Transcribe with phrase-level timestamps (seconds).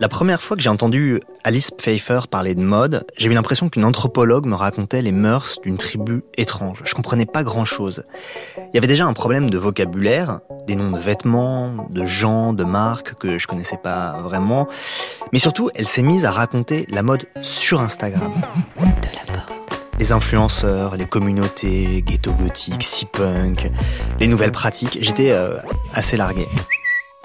[0.00, 3.84] La première fois que j'ai entendu Alice Pfeiffer parler de mode, j'ai eu l'impression qu'une
[3.84, 6.82] anthropologue me racontait les mœurs d'une tribu étrange.
[6.84, 8.04] Je comprenais pas grand chose.
[8.56, 10.38] Il y avait déjà un problème de vocabulaire,
[10.68, 14.68] des noms de vêtements, de gens, de marques que je connaissais pas vraiment.
[15.32, 18.32] Mais surtout, elle s'est mise à raconter la mode sur Instagram.
[18.76, 19.42] De la mode.
[19.98, 23.68] Les influenceurs, les communautés, ghetto gothique, si-punk,
[24.20, 24.98] les nouvelles pratiques.
[25.00, 25.56] J'étais euh,
[25.92, 26.46] assez largué.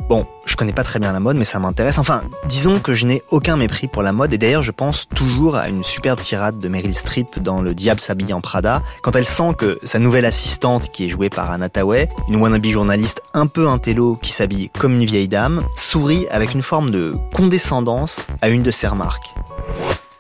[0.10, 1.98] Bon, je connais pas très bien la mode, mais ça m'intéresse.
[1.98, 5.56] Enfin, disons que je n'ai aucun mépris pour la mode, et d'ailleurs je pense toujours
[5.56, 9.26] à une superbe tirade de Meryl Streep dans Le Diable s'habille en Prada, quand elle
[9.26, 13.48] sent que sa nouvelle assistante, qui est jouée par Anna Tawai, une wannabe journaliste un
[13.48, 18.50] peu intello qui s'habille comme une vieille dame, sourit avec une forme de condescendance à
[18.50, 19.34] une de ses remarques.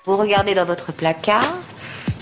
[0.05, 1.53] Vous regardez dans votre placard,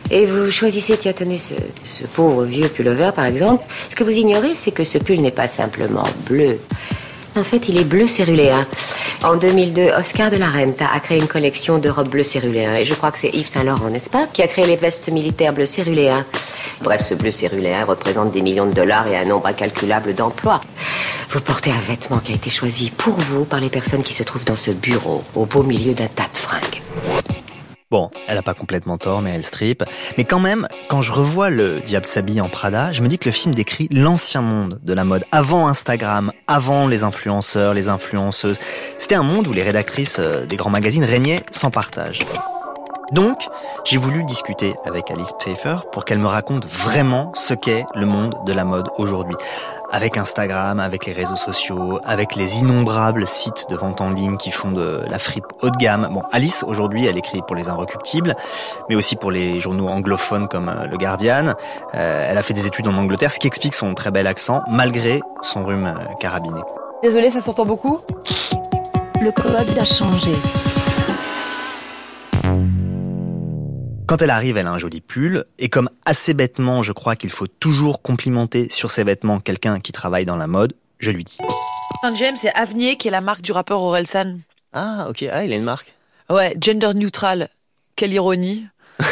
[0.09, 1.53] et vous choisissez, tiens, tenez, ce,
[1.85, 3.63] ce pauvre vieux pullover, par exemple.
[3.89, 6.59] Ce que vous ignorez, c'est que ce pull n'est pas simplement bleu.
[7.38, 8.66] En fait, il est bleu céruléen.
[9.23, 12.75] En 2002, Oscar de la Renta a créé une collection de robes bleu céruléen.
[12.75, 15.09] Et je crois que c'est Yves Saint Laurent, n'est-ce pas, qui a créé les vestes
[15.09, 16.25] militaires bleu céruléen.
[16.81, 20.59] Bref, ce bleu céruléen représente des millions de dollars et un nombre incalculable d'emplois.
[21.30, 24.23] Vous portez un vêtement qui a été choisi pour vous par les personnes qui se
[24.23, 26.81] trouvent dans ce bureau, au beau milieu d'un tas de fringues.
[27.92, 29.84] Bon, elle a pas complètement tort, mais elle strip.
[30.17, 33.28] Mais quand même, quand je revois le Diable s'habille en Prada, je me dis que
[33.28, 38.59] le film décrit l'ancien monde de la mode, avant Instagram, avant les influenceurs, les influenceuses.
[38.98, 42.20] C'était un monde où les rédactrices euh, des grands magazines régnaient sans partage.
[43.11, 43.50] Donc,
[43.83, 48.36] j'ai voulu discuter avec Alice Pfeiffer pour qu'elle me raconte vraiment ce qu'est le monde
[48.45, 49.36] de la mode aujourd'hui
[49.92, 54.52] avec Instagram, avec les réseaux sociaux, avec les innombrables sites de vente en ligne qui
[54.52, 56.09] font de la fripe haut de gamme.
[56.11, 58.36] Bon, Alice, aujourd'hui, elle écrit pour les Inrecuptibles,
[58.89, 61.56] mais aussi pour les journaux anglophones comme euh, Le Guardian.
[61.94, 64.61] Euh, elle a fait des études en Angleterre, ce qui explique son très bel accent,
[64.67, 66.61] malgré son rhume euh, carabiné.
[67.03, 68.00] Désolé, ça s'entend beaucoup?
[69.22, 70.33] Le code a changé.
[74.11, 77.30] Quand elle arrive, elle a un joli pull, et comme assez bêtement, je crois qu'il
[77.30, 81.38] faut toujours complimenter sur ses vêtements quelqu'un qui travaille dans la mode, je lui dis.
[82.16, 84.39] James, c'est Avenir qui est la marque du rappeur Orelsan.
[84.73, 85.95] Ah, ok, ah, il a une marque.
[86.30, 87.48] Ouais, gender neutral.
[87.95, 88.67] Quelle ironie.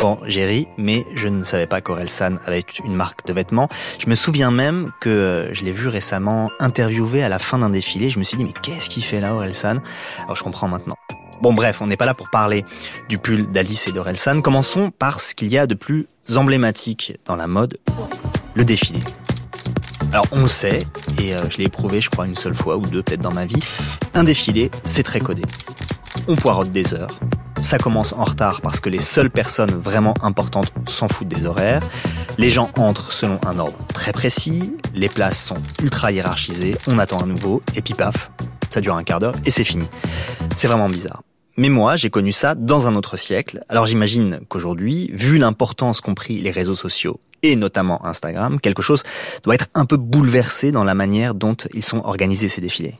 [0.00, 3.68] Bon, j'ai ri, mais je ne savais pas qu'Orelsan avait une marque de vêtements.
[3.98, 8.10] Je me souviens même que je l'ai vu récemment interviewé à la fin d'un défilé.
[8.10, 9.78] Je me suis dit, mais qu'est-ce qu'il fait là, Orelsan
[10.24, 10.96] Alors je comprends maintenant.
[11.40, 12.64] Bon bref, on n'est pas là pour parler
[13.08, 14.40] du pull d'Alice et d'Orelsan.
[14.40, 16.06] Commençons par ce qu'il y a de plus
[16.36, 17.78] emblématique dans la mode,
[18.54, 19.00] le défilé.
[20.12, 20.84] Alors on le sait,
[21.20, 23.46] et euh, je l'ai éprouvé je crois une seule fois ou deux peut-être dans ma
[23.46, 23.58] vie,
[24.14, 25.42] un défilé c'est très codé.
[26.28, 27.18] On poirote des heures,
[27.60, 31.82] ça commence en retard parce que les seules personnes vraiment importantes s'en foutent des horaires.
[32.38, 37.20] Les gens entrent selon un ordre très précis, les places sont ultra hiérarchisées, on attend
[37.20, 38.30] à nouveau, et puis paf,
[38.74, 39.86] ça dure un quart d'heure et c'est fini.
[40.56, 41.22] C'est vraiment bizarre.
[41.56, 43.60] Mais moi, j'ai connu ça dans un autre siècle.
[43.68, 49.04] Alors j'imagine qu'aujourd'hui, vu l'importance qu'ont pris les réseaux sociaux et notamment Instagram, quelque chose
[49.44, 52.96] doit être un peu bouleversé dans la manière dont ils sont organisés ces défilés.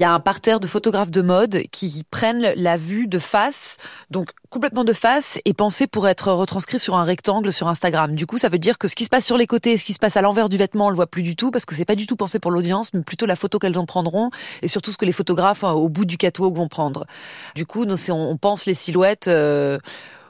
[0.00, 3.76] Il y a un parterre de photographes de mode qui prennent la vue de face,
[4.10, 8.16] donc complètement de face, et pensé pour être retranscrit sur un rectangle sur Instagram.
[8.16, 9.92] Du coup, ça veut dire que ce qui se passe sur les côtés, ce qui
[9.92, 11.84] se passe à l'envers du vêtement, on le voit plus du tout parce que c'est
[11.84, 14.30] pas du tout pensé pour l'audience, mais plutôt la photo qu'elles en prendront
[14.62, 17.06] et surtout ce que les photographes hein, au bout du catwalk vont prendre.
[17.54, 19.28] Du coup, on pense les silhouettes.
[19.28, 19.78] Euh,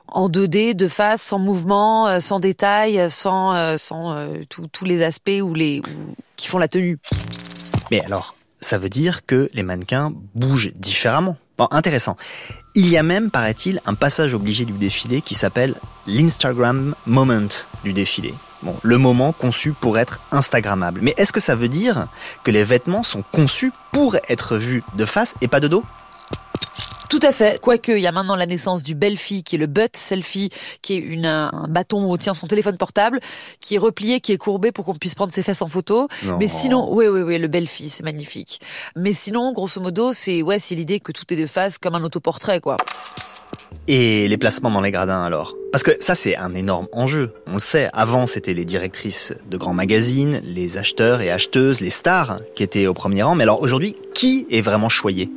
[0.08, 4.14] en 2D, de face, sans mouvement, euh, sans détail, sans, euh, sans
[4.50, 5.80] tous les aspects ou les,
[6.36, 6.98] qui font la tenue.
[7.90, 8.33] Mais alors,
[8.64, 11.36] ça veut dire que les mannequins bougent différemment.
[11.58, 12.16] Bon, intéressant.
[12.74, 15.74] Il y a même, paraît-il, un passage obligé du défilé qui s'appelle
[16.06, 17.48] l'Instagram Moment
[17.84, 18.34] du défilé.
[18.62, 21.00] Bon, le moment conçu pour être Instagrammable.
[21.02, 22.08] Mais est-ce que ça veut dire
[22.42, 25.84] que les vêtements sont conçus pour être vus de face et pas de dos?
[27.14, 27.60] Tout à fait.
[27.60, 30.50] Quoique, il y a maintenant la naissance du Belfi, qui est le butt selfie,
[30.82, 33.20] qui est une, un bâton où on tient son téléphone portable,
[33.60, 36.08] qui est replié, qui est courbé pour qu'on puisse prendre ses fesses en photo.
[36.40, 38.60] Mais sinon, oui, oui, oui, le Belfi, c'est magnifique.
[38.96, 42.02] Mais sinon, grosso modo, c'est ouais, c'est l'idée que tout est de face comme un
[42.02, 42.76] autoportrait, quoi.
[43.86, 45.54] Et les placements dans les gradins alors?
[45.70, 47.32] Parce que ça c'est un énorme enjeu.
[47.46, 51.90] On le sait, avant c'était les directrices de grands magazines, les acheteurs et acheteuses, les
[51.90, 53.36] stars qui étaient au premier rang.
[53.36, 55.30] Mais alors aujourd'hui, qui est vraiment choyé?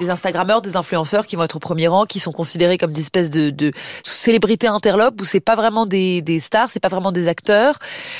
[0.00, 3.00] Des Instagrammeurs, des influenceurs qui vont être au premier rang, qui sont considérés comme des
[3.00, 3.72] espèces de, de
[4.04, 7.78] célébrités interlopes où c'est pas vraiment des, des stars, c'est pas vraiment des acteurs,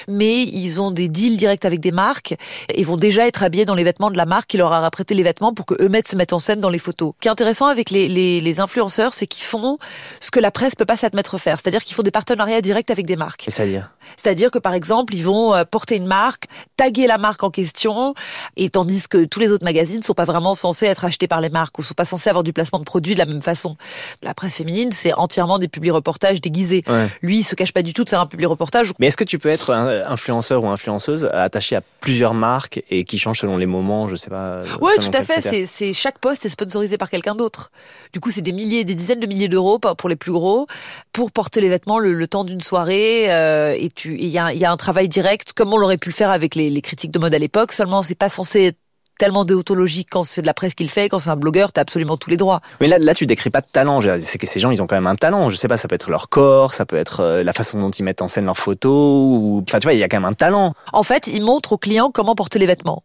[0.08, 2.37] mais ils ont des deals directs avec des marques
[2.73, 5.14] et vont déjà être habillés dans les vêtements de la marque qui leur aura prêté
[5.14, 7.12] les vêtements pour que eux se mettent en scène dans les photos.
[7.17, 9.79] Ce qui est intéressant avec les, les, les influenceurs, c'est qu'ils font
[10.20, 13.06] ce que la presse peut pas s'admettre faire, c'est-à-dire qu'ils font des partenariats directs avec
[13.06, 13.46] des marques.
[13.49, 16.46] C'est-à-dire C'est-à-dire que par exemple, ils vont euh, porter une marque,
[16.76, 18.14] taguer la marque en question,
[18.56, 21.49] et tandis que tous les autres magazines sont pas vraiment censés être achetés par les
[21.49, 23.77] marques ou sont pas censés avoir du placement de produits de la même façon.
[24.23, 26.85] La presse féminine, c'est entièrement des publi-reportages déguisés.
[27.23, 28.93] Lui, il se cache pas du tout de faire un publi-reportage.
[28.99, 33.19] Mais est-ce que tu peux être influenceur ou influenceuse attaché à plusieurs marques et qui
[33.19, 35.67] change selon les moments, je sais pas Oui, tout à fait.
[35.67, 37.71] C'est, chaque poste est sponsorisé par quelqu'un d'autre.
[38.13, 40.67] Du coup, c'est des milliers, des dizaines de milliers d'euros pour les plus gros
[41.13, 43.33] pour porter les vêtements le, temps d'une soirée.
[43.33, 46.11] Euh, et tu, il y a, y a un travail direct, comme on l'aurait pu
[46.11, 47.73] le faire avec les, les critiques de mode à l'époque.
[47.73, 48.79] Seulement, c'est pas censé être
[49.19, 52.17] tellement déontologique quand c'est de la presse qu'il fait, quand c'est un blogueur, t'as absolument
[52.17, 52.61] tous les droits.
[52.81, 54.01] Mais là, là, tu décris pas de talent.
[54.21, 55.51] C'est que ces gens, ils ont quand même un talent.
[55.51, 57.91] Je sais pas, ça peut être leur corps, ça peut être euh, la façon dont
[57.91, 58.91] ils mettent en scène leurs photos.
[58.93, 59.65] Ou...
[59.67, 60.75] Enfin, tu vois, il y a quand même un talent.
[60.93, 63.03] En fait, ils montrent aux clients comment porter les vêtements.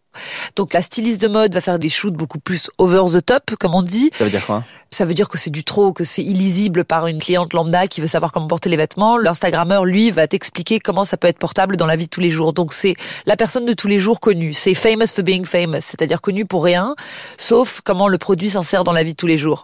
[0.56, 3.76] Donc la styliste de mode va faire des shoots beaucoup plus over the top, comme
[3.76, 4.12] on dit.
[4.18, 7.08] Ça veut dire quoi Ça veut dire que c'est du trop, que c'est illisible par
[7.08, 9.18] une cliente lambda qui veut savoir comment porter les vêtements.
[9.18, 12.32] L'Instagrammeur, lui, va t'expliquer comment ça peut être portable dans la vie de tous les
[12.32, 12.54] jours.
[12.54, 14.54] Donc c'est la personne de tous les jours connue.
[14.54, 16.96] C'est famous for being famous, c'est-à-dire connu pour rien,
[17.38, 19.64] sauf comment le produit s'insère dans la vie de tous les jours.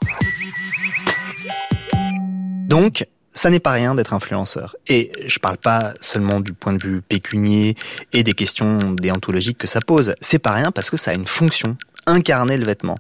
[2.68, 3.06] Donc,
[3.38, 4.76] ça n'est pas rien d'être influenceur.
[4.88, 7.76] Et je parle pas seulement du point de vue pécunier
[8.12, 10.16] et des questions déontologiques que ça pose.
[10.22, 12.98] C'est pas rien parce que ça a une fonction, incarner le vêtement.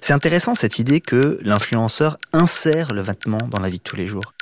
[0.00, 4.08] C'est intéressant cette idée que l'influenceur insère le vêtement dans la vie de tous les
[4.08, 4.34] jours.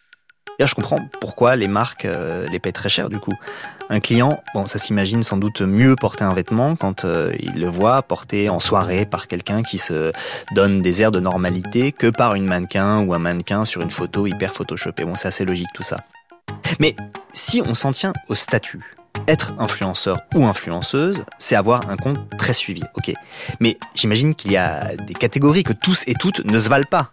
[0.58, 3.34] Là, je comprends pourquoi les marques euh, les paient très cher du coup.
[3.88, 7.68] Un client, bon, ça s'imagine sans doute mieux porter un vêtement quand euh, il le
[7.68, 10.10] voit porté en soirée par quelqu'un qui se
[10.52, 14.26] donne des airs de normalité que par une mannequin ou un mannequin sur une photo
[14.26, 15.04] hyper photoshopée.
[15.04, 15.98] Bon, c'est assez logique tout ça.
[16.80, 16.96] Mais
[17.32, 18.96] si on s'en tient au statut,
[19.28, 23.12] être influenceur ou influenceuse, c'est avoir un compte très suivi, ok.
[23.60, 27.10] Mais j'imagine qu'il y a des catégories que tous et toutes ne se valent pas.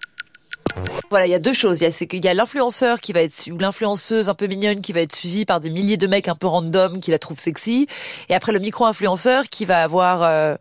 [1.09, 1.81] Voilà, il y a deux choses.
[1.81, 5.15] Il y a, l'influenceur qui va être, ou l'influenceuse un peu mignonne qui va être
[5.15, 7.87] suivie par des milliers de mecs un peu random qui la trouvent sexy.
[8.29, 10.55] Et après, le micro-influenceur qui va avoir, euh,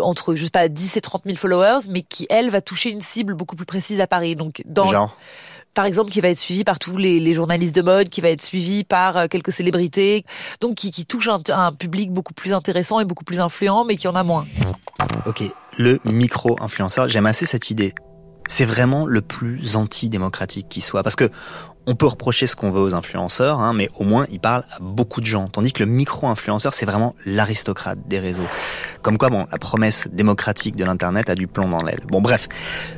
[0.00, 3.00] entre, je sais pas, 10 et 30 000 followers, mais qui, elle, va toucher une
[3.00, 4.36] cible beaucoup plus précise à Paris.
[4.36, 5.16] Donc, dans, Genre
[5.72, 8.42] par exemple, qui va être suivi par tous les, journalistes de mode, qui va être
[8.42, 10.24] suivi par euh, quelques célébrités,
[10.60, 13.96] donc qui, qui touche un, un, public beaucoup plus intéressant et beaucoup plus influent, mais
[13.96, 14.46] qui en a moins.
[15.26, 15.44] Ok,
[15.78, 17.94] le micro-influenceur, j'aime assez cette idée
[18.50, 21.04] c'est vraiment le plus antidémocratique qui soit.
[21.04, 21.30] Parce que
[21.86, 24.78] on peut reprocher ce qu'on veut aux influenceurs, hein, mais au moins ils parlent à
[24.80, 25.48] beaucoup de gens.
[25.48, 28.46] Tandis que le micro-influenceur, c'est vraiment l'aristocrate des réseaux.
[29.02, 32.00] Comme quoi, bon, la promesse démocratique de l'Internet a du plomb dans l'aile.
[32.08, 32.48] Bon, bref.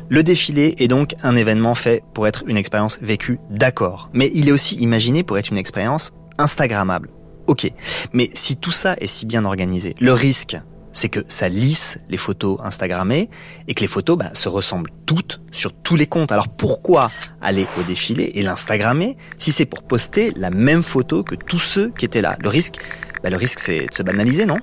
[0.08, 4.08] Le défilé est donc un événement fait pour être une expérience vécue, d'accord.
[4.14, 7.10] Mais il est aussi imaginé pour être une expérience Instagrammable.
[7.46, 7.70] Ok.
[8.14, 10.56] Mais si tout ça est si bien organisé, le risque,
[10.92, 13.30] c'est que ça lisse les photos Instagrammées
[13.68, 16.32] et que les photos bah, se ressemblent toutes sur tous les comptes.
[16.32, 17.10] Alors pourquoi
[17.40, 21.90] aller au défilé et l'Instagrammer si c'est pour poster la même photo que tous ceux
[21.90, 22.36] qui étaient là?
[22.40, 22.76] Le risque,
[23.22, 24.58] bah, le risque c'est de se banaliser, non?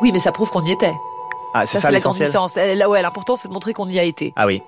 [0.00, 0.94] Oui, mais ça prouve qu'on y était.
[1.54, 2.30] Ah, c'est ça, l'essentiel.
[2.76, 4.32] Là, ouais, l'important c'est de montrer qu'on y a été.
[4.36, 4.62] Ah oui.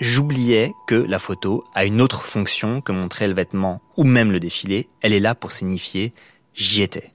[0.00, 4.38] J'oubliais que la photo a une autre fonction que montrer le vêtement ou même le
[4.38, 4.88] défilé.
[5.00, 6.12] Elle est là pour signifier
[6.54, 7.12] j'y étais.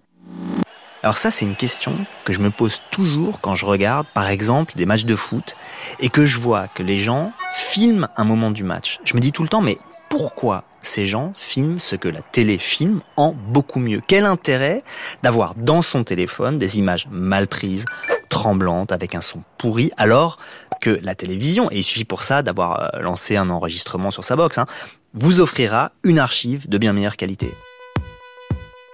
[1.04, 4.74] Alors ça, c'est une question que je me pose toujours quand je regarde, par exemple,
[4.78, 5.58] des matchs de foot
[6.00, 9.02] et que je vois que les gens filment un moment du match.
[9.04, 9.78] Je me dis tout le temps, mais
[10.08, 14.02] pourquoi ces gens filment ce que la télé filme en beaucoup mieux?
[14.08, 14.82] Quel intérêt
[15.24, 17.84] d'avoir dans son téléphone des images mal prises,
[18.30, 20.38] tremblantes, avec un son pourri, alors
[20.80, 24.38] que la télévision, et il suffit pour ça d'avoir euh, lancé un enregistrement sur sa
[24.38, 24.68] box, hein,
[25.14, 27.52] vous offrira une archive de bien meilleure qualité.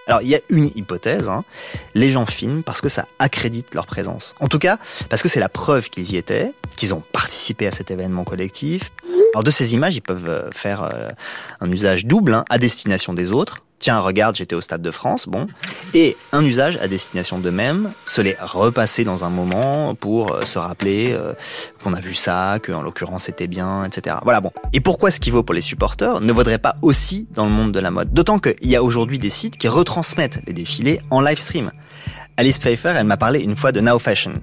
[0.09, 1.43] Alors il y a une hypothèse, hein.
[1.93, 4.33] les gens filment parce que ça accrédite leur présence.
[4.39, 7.71] En tout cas, parce que c'est la preuve qu'ils y étaient, qu'ils ont participé à
[7.71, 8.91] cet événement collectif.
[9.33, 11.09] Alors de ces images, ils peuvent euh, faire euh,
[11.61, 15.27] un usage double hein, à destination des autres, tiens, regarde, j'étais au Stade de France,
[15.27, 15.47] bon,
[15.93, 20.57] et un usage à destination d'eux-mêmes, se les repasser dans un moment pour euh, se
[20.57, 21.15] rappeler
[21.83, 24.17] qu'on a vu ça, que en l'occurrence c'était bien, etc.
[24.23, 24.51] Voilà, bon.
[24.73, 27.71] Et pourquoi ce qui vaut pour les supporters ne vaudrait pas aussi dans le monde
[27.71, 28.11] de la mode?
[28.11, 31.71] D'autant qu'il y a aujourd'hui des sites qui retransmettent les défilés en live stream.
[32.37, 34.33] Alice Pfeiffer, elle m'a parlé une fois de Now Fashion.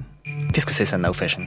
[0.52, 1.42] Qu'est-ce que c'est ça, Now Fashion?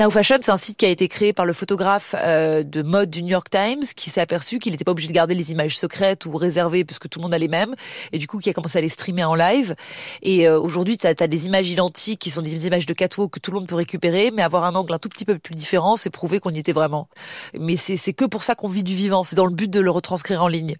[0.00, 3.10] Now Fashion, c'est un site qui a été créé par le photographe euh, de mode
[3.10, 5.76] du New York Times qui s'est aperçu qu'il n'était pas obligé de garder les images
[5.76, 7.74] secrètes ou réservées puisque tout le monde a les mêmes
[8.10, 9.74] et du coup qui a commencé à les streamer en live.
[10.22, 13.40] Et euh, aujourd'hui, tu as, des images identiques qui sont des images de catwalk que
[13.40, 15.96] tout le monde peut récupérer, mais avoir un angle un tout petit peu plus différent,
[15.96, 17.10] c'est prouver qu'on y était vraiment.
[17.52, 19.90] Mais c'est que pour ça qu'on vit du vivant, c'est dans le but de le
[19.90, 20.76] retranscrire en ligne.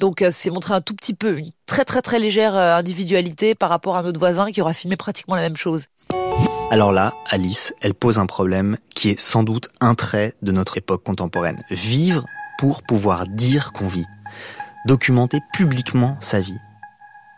[0.00, 3.68] Donc euh, c'est montrer un tout petit peu, une très très très légère individualité par
[3.68, 5.86] rapport à notre voisin qui aura filmé pratiquement la même chose.
[6.70, 10.78] Alors là, Alice, elle pose un problème qui est sans doute un trait de notre
[10.78, 11.60] époque contemporaine.
[11.68, 12.26] Vivre
[12.60, 14.06] pour pouvoir dire qu'on vit.
[14.86, 16.58] Documenter publiquement sa vie.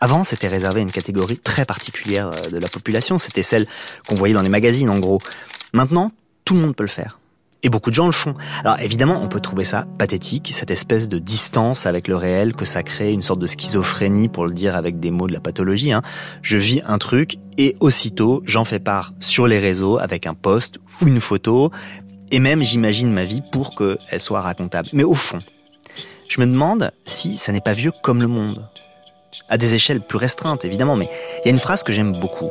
[0.01, 3.65] Avant, c'était réservé à une catégorie très particulière euh, de la population, c'était celle
[4.07, 5.19] qu'on voyait dans les magazines en gros.
[5.73, 6.11] Maintenant,
[6.45, 7.17] tout le monde peut le faire.
[7.65, 8.35] Et beaucoup de gens le font.
[8.65, 12.65] Alors évidemment, on peut trouver ça pathétique, cette espèce de distance avec le réel que
[12.65, 15.93] ça crée, une sorte de schizophrénie pour le dire avec des mots de la pathologie.
[15.93, 16.01] Hein.
[16.41, 20.79] Je vis un truc et aussitôt j'en fais part sur les réseaux avec un post
[21.01, 21.71] ou une photo,
[22.31, 24.89] et même j'imagine ma vie pour qu'elle soit racontable.
[24.91, 25.39] Mais au fond,
[26.27, 28.67] je me demande si ça n'est pas vieux comme le monde.
[29.49, 32.49] À des échelles plus restreintes évidemment, mais il y a une phrase que j'aime beaucoup.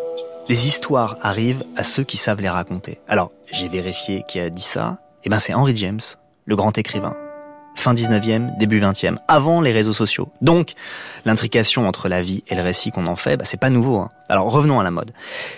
[0.48, 3.00] Les histoires arrivent à ceux qui savent les raconter.
[3.08, 4.98] Alors, j'ai vérifié qui a dit ça.
[5.24, 6.00] Eh ben, c'est Henry James,
[6.46, 7.16] le grand écrivain.
[7.74, 10.28] Fin 19e, début 20e, avant les réseaux sociaux.
[10.42, 10.74] Donc,
[11.24, 13.96] l'intrication entre la vie et le récit qu'on en fait, bah, c'est pas nouveau.
[13.96, 14.10] Hein.
[14.28, 15.12] Alors, revenons à la mode.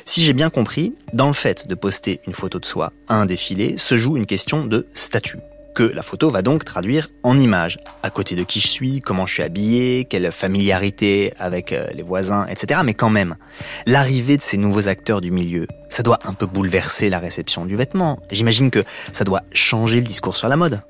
[0.05, 3.27] Si j'ai bien compris, dans le fait de poster une photo de soi à un
[3.27, 5.39] défilé, se joue une question de statut
[5.75, 7.79] que la photo va donc traduire en images.
[8.03, 12.03] À côté de qui je suis, comment je suis habillé, quelle familiarité avec euh, les
[12.03, 12.81] voisins, etc.
[12.85, 13.37] Mais quand même,
[13.87, 17.77] l'arrivée de ces nouveaux acteurs du milieu, ça doit un peu bouleverser la réception du
[17.77, 18.21] vêtement.
[18.31, 20.81] J'imagine que ça doit changer le discours sur la mode.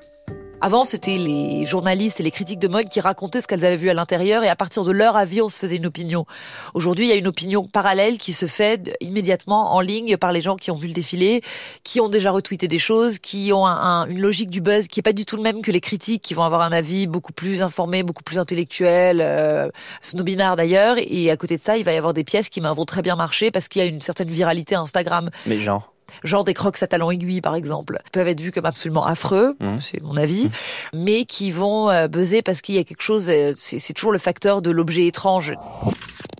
[0.61, 3.89] Avant, c'était les journalistes et les critiques de mode qui racontaient ce qu'elles avaient vu
[3.89, 6.25] à l'intérieur et à partir de leur avis, on se faisait une opinion.
[6.73, 10.41] Aujourd'hui, il y a une opinion parallèle qui se fait immédiatement en ligne par les
[10.41, 11.41] gens qui ont vu le défilé,
[11.83, 15.13] qui ont déjà retweeté des choses, qui ont une logique du buzz qui est pas
[15.13, 18.03] du tout le même que les critiques qui vont avoir un avis beaucoup plus informé,
[18.03, 19.69] beaucoup plus intellectuel, euh,
[20.01, 20.95] snobinard d'ailleurs.
[20.97, 23.15] Et à côté de ça, il va y avoir des pièces qui vont très bien
[23.15, 25.29] marcher parce qu'il y a une certaine viralité Instagram.
[25.45, 29.05] Mais genre genre des crocs à talons aiguilles par exemple, peuvent être vus comme absolument
[29.05, 29.79] affreux, mmh.
[29.81, 30.49] c'est mon avis, mmh.
[30.93, 34.19] mais qui vont euh, buzzer parce qu'il y a quelque chose, euh, c'est toujours le
[34.19, 35.55] facteur de l'objet étrange.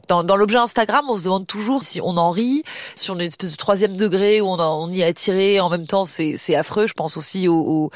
[0.08, 2.64] Dans, dans l'objet Instagram, on se demande toujours si on en rit,
[2.94, 5.70] si on est une espèce de troisième degré où on, on y est attiré, en
[5.70, 6.86] même temps c'est affreux.
[6.86, 7.92] Je pense aussi aux, aux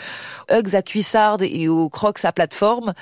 [0.49, 2.93] Hugs à cuissarde et aux Crocs à plateforme.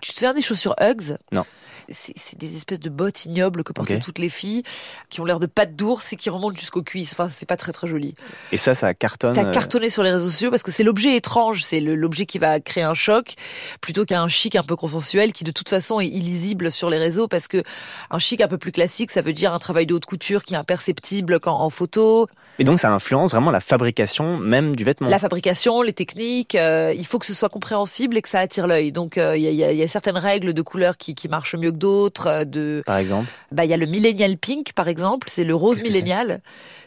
[0.00, 1.16] Tu te souviens des chaussures Hugs?
[1.30, 1.44] Non
[1.90, 4.62] c'est des espèces de bottes ignobles que portaient toutes les filles,
[5.10, 7.12] qui ont l'air de pattes d'ours et qui remontent jusqu'aux cuisses.
[7.12, 8.14] Enfin, c'est pas très très joli.
[8.52, 9.34] Et ça, ça cartonne.
[9.34, 12.38] T'as euh, cartonné sur les réseaux sociaux parce que c'est l'objet étrange, c'est l'objet qui
[12.38, 13.34] va créer un choc,
[13.80, 17.28] plutôt qu'un chic un peu consensuel qui de toute façon est illisible sur les réseaux
[17.28, 17.62] parce que
[18.10, 20.54] un chic un peu plus classique, ça veut dire un travail de haute couture qui
[20.54, 22.26] est imperceptible quand en photo.
[22.58, 25.08] Et donc ça influence vraiment la fabrication même du vêtement.
[25.08, 28.66] La fabrication, les techniques, euh, il faut que ce soit compréhensible et que ça attire
[28.66, 28.92] l'œil.
[28.92, 31.70] Donc euh, il y, a, y, a, certaines règles de couleurs qui, qui marchent mieux
[31.70, 32.26] que d'autres.
[32.28, 33.28] Euh, de par exemple.
[33.52, 36.40] Bah il y a le millennial pink par exemple, c'est le rose millénial.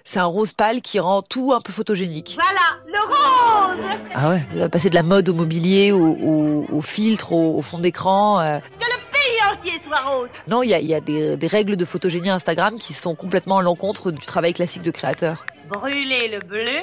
[0.06, 2.36] C'est un rose pâle qui rend tout un peu photogénique.
[2.36, 6.66] Voilà, le rose Ah ouais Ça va passer de la mode au mobilier, au, au,
[6.72, 8.40] au filtre, au, au fond d'écran.
[8.40, 11.78] Que le pays entier soit rose Non, il y a, y a des, des, règles
[11.78, 16.40] de photogénie Instagram qui sont complètement à l'encontre du travail classique de créateur brûler le
[16.40, 16.82] bleu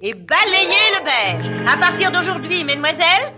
[0.00, 1.68] et balayer le beige.
[1.68, 3.32] À partir d'aujourd'hui, mesdemoiselles.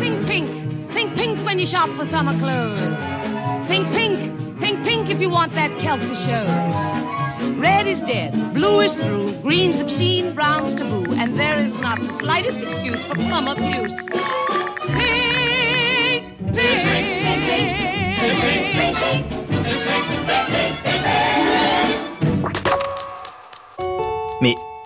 [0.00, 0.48] Pink, pink,
[0.94, 3.10] pink, pink when you shop for summer clothes.
[3.68, 7.56] Pink, pink, pink, pink if you want that kelp for shows.
[7.58, 12.12] Red is dead, blue is through, green's obscene, brown's taboo, and there is not the
[12.12, 14.10] slightest excuse for plum abuse.
[14.96, 17.76] Pink, pink, pink, pink,
[18.74, 19.46] pink, pink,
[20.26, 20.55] Mais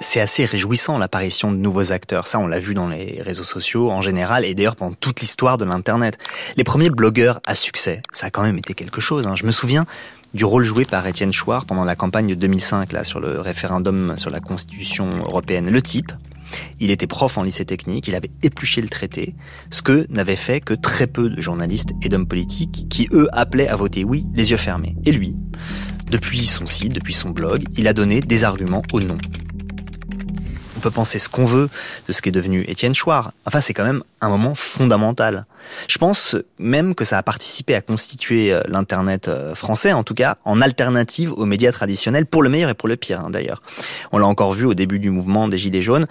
[0.00, 2.26] c'est assez réjouissant l'apparition de nouveaux acteurs.
[2.26, 5.58] Ça, on l'a vu dans les réseaux sociaux en général et d'ailleurs pendant toute l'histoire
[5.58, 6.18] de l'Internet.
[6.56, 9.26] Les premiers blogueurs à succès, ça a quand même été quelque chose.
[9.26, 9.36] Hein.
[9.36, 9.84] Je me souviens
[10.32, 14.16] du rôle joué par Étienne Chouard pendant la campagne de 2005 là, sur le référendum
[14.16, 15.68] sur la Constitution européenne.
[15.68, 16.12] Le type,
[16.78, 19.34] il était prof en lycée technique, il avait épluché le traité,
[19.70, 23.68] ce que n'avaient fait que très peu de journalistes et d'hommes politiques qui, eux, appelaient
[23.68, 24.96] à voter oui les yeux fermés.
[25.04, 25.36] Et lui,
[26.10, 29.18] depuis son site, depuis son blog, il a donné des arguments au non.
[30.80, 31.68] On peut penser ce qu'on veut
[32.08, 33.32] de ce qu'est devenu Étienne Chouard.
[33.44, 35.44] Enfin, c'est quand même un moment fondamental.
[35.88, 40.14] Je pense même que ça a participé à constituer euh, l'Internet euh, français, en tout
[40.14, 43.60] cas en alternative aux médias traditionnels, pour le meilleur et pour le pire hein, d'ailleurs.
[44.10, 46.06] On l'a encore vu au début du mouvement des Gilets jaunes.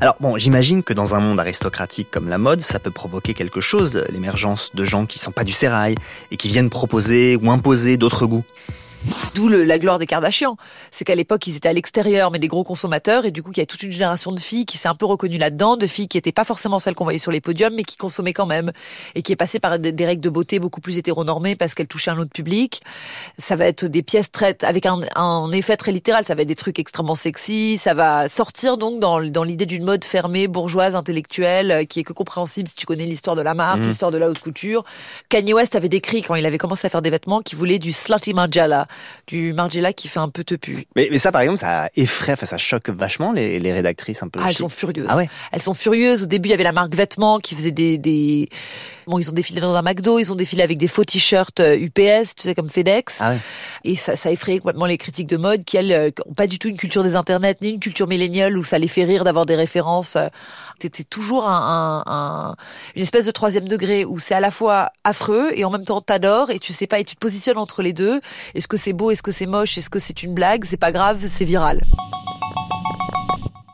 [0.00, 3.60] Alors bon, j'imagine que dans un monde aristocratique comme la mode, ça peut provoquer quelque
[3.60, 5.96] chose, l'émergence de gens qui sont pas du sérail
[6.30, 8.44] et qui viennent proposer ou imposer d'autres goûts.
[9.34, 10.56] D'où la gloire des Kardashians.
[10.90, 13.58] C'est qu'à l'époque, ils étaient à l'extérieur, mais des gros consommateurs, et du coup, il
[13.58, 16.08] y a toute une génération de filles qui s'est un peu reconnue là-dedans, de filles
[16.08, 18.72] qui n'étaient pas forcément celles qu'on voyait sur les podiums, mais qui consommaient quand même,
[19.14, 22.10] et qui est passée par des, règles de beauté beaucoup plus hétéronormées parce qu'elles touchaient
[22.10, 22.82] un autre public.
[23.38, 26.48] Ça va être des pièces très, avec un, un effet très littéral, ça va être
[26.48, 30.94] des trucs extrêmement sexy, ça va sortir donc dans, dans l'idée d'une mode fermée, bourgeoise,
[30.96, 33.88] intellectuelle, euh, qui est que compréhensible si tu connais l'histoire de la marque, Mhm.
[33.88, 34.84] l'histoire de la haute couture.
[35.28, 37.92] Kanye West avait décrit quand il avait commencé à faire des vêtements qu'il voulait du
[37.92, 38.86] slutty Margiela,
[39.26, 40.76] du Margiela qui fait un peu tepu.
[40.96, 44.28] Mais, mais ça, par exemple, ça effraie, enfin, ça choque vachement les, les rédactrices un
[44.28, 44.40] peu.
[44.42, 45.06] Ah, elles sont furieuses.
[45.08, 45.28] Ah ouais.
[45.52, 46.24] Elles sont furieuses.
[46.24, 48.48] Au début, il y avait la marque vêtements qui faisait des, des...
[49.06, 51.76] Bon, ils ont défilé dans un McDo, ils ont défilé avec des faux t-shirts euh,
[51.76, 53.18] UPS, tu sais, comme FedEx.
[53.20, 53.38] Ah ouais.
[53.84, 56.58] Et ça, ça effrayait complètement les critiques de mode qui, elles, euh, ont pas du
[56.58, 59.46] tout une culture des internets, ni une culture milléniale où ça les fait rire d'avoir
[59.46, 60.16] des références.
[60.82, 62.56] T'étais toujours un, un, un-
[62.96, 66.00] une espèce de troisième degré où c'est à la fois affreux et en même temps
[66.00, 68.20] t'adores et tu sais pas, et tu te positionnes entre les deux.
[68.56, 70.90] Est-ce que c'est beau, est-ce que c'est moche, est-ce que c'est une blague, c'est pas
[70.90, 71.82] grave, c'est viral.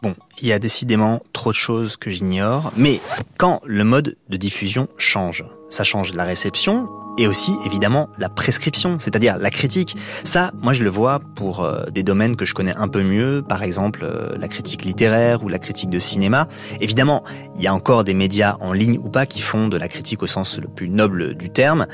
[0.02, 3.00] Bon, il y a décidément trop de choses que j'ignore, mais
[3.38, 8.98] quand le mode de diffusion change, ça change la réception et aussi évidemment la prescription,
[8.98, 9.96] c'est-à-dire la critique.
[10.25, 13.42] Ça, moi je le vois pour euh, des domaines que je connais un peu mieux,
[13.46, 16.48] par exemple euh, la critique littéraire ou la critique de cinéma.
[16.80, 17.25] Évidemment,
[17.56, 20.22] il y a encore des médias en ligne ou pas qui font de la critique
[20.22, 21.87] au sens le plus noble du terme,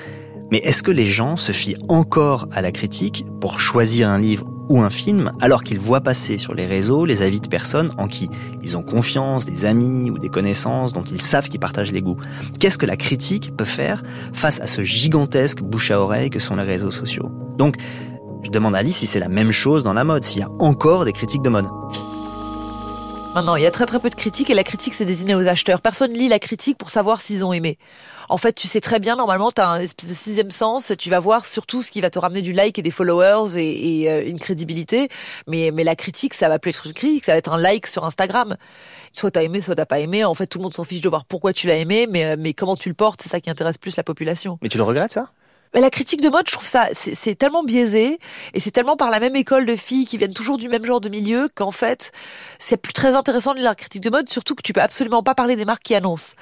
[0.54, 4.46] mais est-ce que les gens se fient encore à la critique pour choisir un livre
[4.68, 8.06] ou un film alors qu'ils voient passer sur les réseaux les avis de personnes en
[8.06, 8.30] qui
[8.62, 12.18] ils ont confiance, des amis ou des connaissances dont ils savent qu'ils partagent les goûts?
[12.60, 16.54] Qu'est-ce que la critique peut faire face à ce gigantesque bouche à oreille que sont
[16.54, 17.32] les réseaux sociaux?
[17.58, 17.74] Donc,
[18.44, 20.48] je demande à Alice si c'est la même chose dans la mode, s'il y a
[20.60, 21.66] encore des critiques de mode.
[23.34, 25.48] Maintenant, il y a très très peu de critiques et la critique c'est désigné aux
[25.48, 25.80] acheteurs.
[25.80, 27.78] Personne lit la critique pour savoir s'ils ont aimé.
[28.28, 31.10] En fait, tu sais très bien, normalement, tu as un espèce de sixième sens, tu
[31.10, 34.10] vas voir surtout ce qui va te ramener du like et des followers et, et,
[34.10, 35.08] euh, une crédibilité.
[35.48, 37.88] Mais, mais la critique, ça va plus être une critique, ça va être un like
[37.88, 38.56] sur Instagram.
[39.12, 40.24] Soit t'as aimé, soit t'as pas aimé.
[40.24, 42.36] En fait, tout le monde s'en fiche de voir pourquoi tu l'as aimé, mais, euh,
[42.38, 44.58] mais comment tu le portes, c'est ça qui intéresse plus la population.
[44.62, 45.30] Mais tu le regrettes ça?
[45.74, 48.18] Mais la critique de mode, je trouve ça, c'est tellement biaisé
[48.54, 51.00] et c'est tellement par la même école de filles qui viennent toujours du même genre
[51.00, 52.12] de milieu qu'en fait,
[52.60, 55.22] c'est plus très intéressant de lire la critique de mode, surtout que tu peux absolument
[55.24, 56.34] pas parler des marques qui annoncent.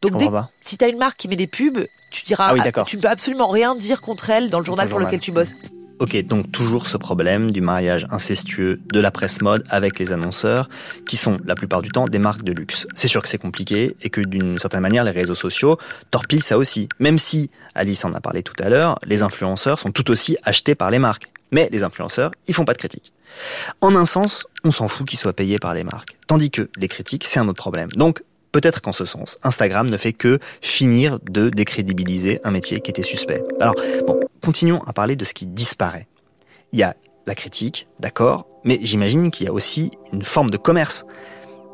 [0.00, 0.28] Donc dès,
[0.64, 2.86] si t'as une marque qui met des pubs, tu diras, Ah oui, d'accord.
[2.86, 5.12] tu ne peux absolument rien dire contre elle dans le journal le pour journal.
[5.12, 5.52] lequel tu bosses.
[6.00, 10.70] Ok, donc toujours ce problème du mariage incestueux de la presse mode avec les annonceurs,
[11.06, 12.86] qui sont la plupart du temps des marques de luxe.
[12.94, 15.76] C'est sûr que c'est compliqué et que d'une certaine manière, les réseaux sociaux
[16.10, 16.88] torpillent ça aussi.
[17.00, 20.74] Même si, Alice en a parlé tout à l'heure, les influenceurs sont tout aussi achetés
[20.74, 21.30] par les marques.
[21.52, 23.12] Mais les influenceurs, ils font pas de critiques.
[23.82, 26.16] En un sens, on s'en fout qu'ils soient payés par les marques.
[26.26, 27.90] Tandis que les critiques, c'est un autre problème.
[27.90, 32.90] Donc, peut-être qu'en ce sens, Instagram ne fait que finir de décrédibiliser un métier qui
[32.90, 33.42] était suspect.
[33.60, 33.74] Alors,
[34.06, 36.08] bon, continuons à parler de ce qui disparaît.
[36.72, 36.94] Il y a
[37.26, 41.04] la critique, d'accord, mais j'imagine qu'il y a aussi une forme de commerce.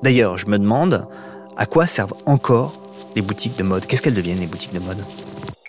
[0.02, 1.08] D'ailleurs, je me demande
[1.56, 2.82] à quoi servent encore
[3.14, 3.86] les boutiques de mode.
[3.86, 5.02] Qu'est-ce qu'elles deviennent les boutiques de mode?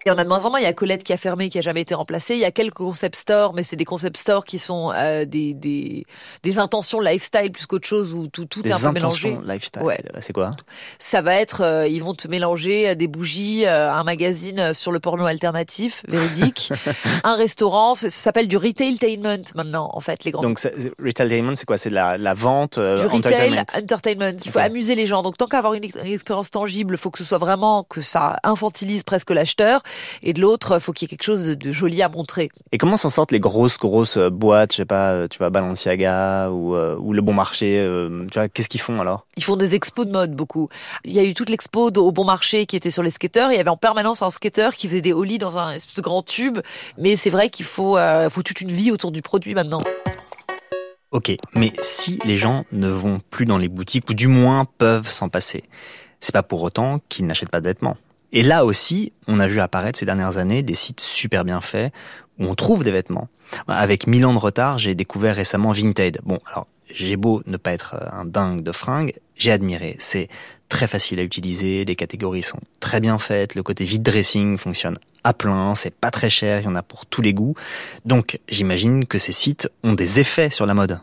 [0.07, 0.59] Il y en a de moins en moins.
[0.61, 2.35] Il y a Colette qui a fermé, qui a jamais été remplacée.
[2.35, 5.53] Il y a quelques concept stores, mais c'est des concept stores qui sont euh, des,
[5.53, 6.05] des,
[6.43, 9.31] des intentions lifestyle plus qu'autre chose où tout, tout est Des un peu mélangé.
[9.33, 9.81] intentions lifestyle.
[9.81, 9.97] Ouais.
[10.21, 10.55] C'est quoi?
[10.97, 14.93] Ça va être, euh, ils vont te mélanger euh, des bougies, euh, un magazine sur
[14.93, 16.71] le porno alternatif, véridique,
[17.25, 17.93] un restaurant.
[17.95, 20.41] Ça s'appelle du retailtainment maintenant, en fait, les grands.
[20.41, 20.57] Donc,
[21.03, 21.77] retailtainment, c'est quoi?
[21.77, 24.37] C'est la, la vente du retail entertainment.
[24.45, 25.21] Il faut amuser les gens.
[25.21, 27.99] Donc tant qu'avoir une, ex- une expérience tangible, il faut que ce soit vraiment que
[27.99, 29.81] ça infantilise presque l'acheteur.
[30.23, 32.49] Et de l'autre, il faut qu'il y ait quelque chose de, joli à montrer.
[32.71, 35.49] Et comment s'en sortent les grosses, grosses euh, boîtes Je sais pas, euh, tu vois,
[35.49, 37.79] Balenciaga ou, euh, ou Le Bon Marché.
[37.79, 39.25] euh, tu vois, qu'est-ce qu'ils font alors?
[39.35, 40.69] Ils font des expos de mode beaucoup.
[41.05, 43.51] Il y a eu toute l'expo au bon marché qui était sur les skateurs.
[43.51, 46.01] Il y avait en permanence un skateur qui faisait des ollies dans un espèce de
[46.01, 46.59] grand tube.
[46.97, 49.81] Mais c'est vrai qu'il faut, euh, faut toute une vie autour du produit maintenant.
[51.11, 55.09] Ok, mais si les gens ne vont plus dans les boutiques, ou du moins peuvent
[55.09, 55.63] s'en passer,
[56.19, 57.97] c'est pas pour autant qu'ils n'achètent pas de vêtements.
[58.33, 61.93] Et là aussi, on a vu apparaître ces dernières années des sites super bien faits
[62.39, 63.29] où on trouve des vêtements.
[63.67, 66.19] Avec mille ans de retard, j'ai découvert récemment Vinted.
[66.23, 69.95] Bon, alors, j'ai beau ne pas être un dingue de fringues, j'ai admiré.
[69.99, 70.27] C'est
[70.69, 74.97] très facile à utiliser, les catégories sont très bien faites, le côté vide dressing fonctionne
[75.23, 77.55] à plein, c'est pas très cher, il y en a pour tous les goûts.
[78.05, 80.99] Donc, j'imagine que ces sites ont des effets sur la mode.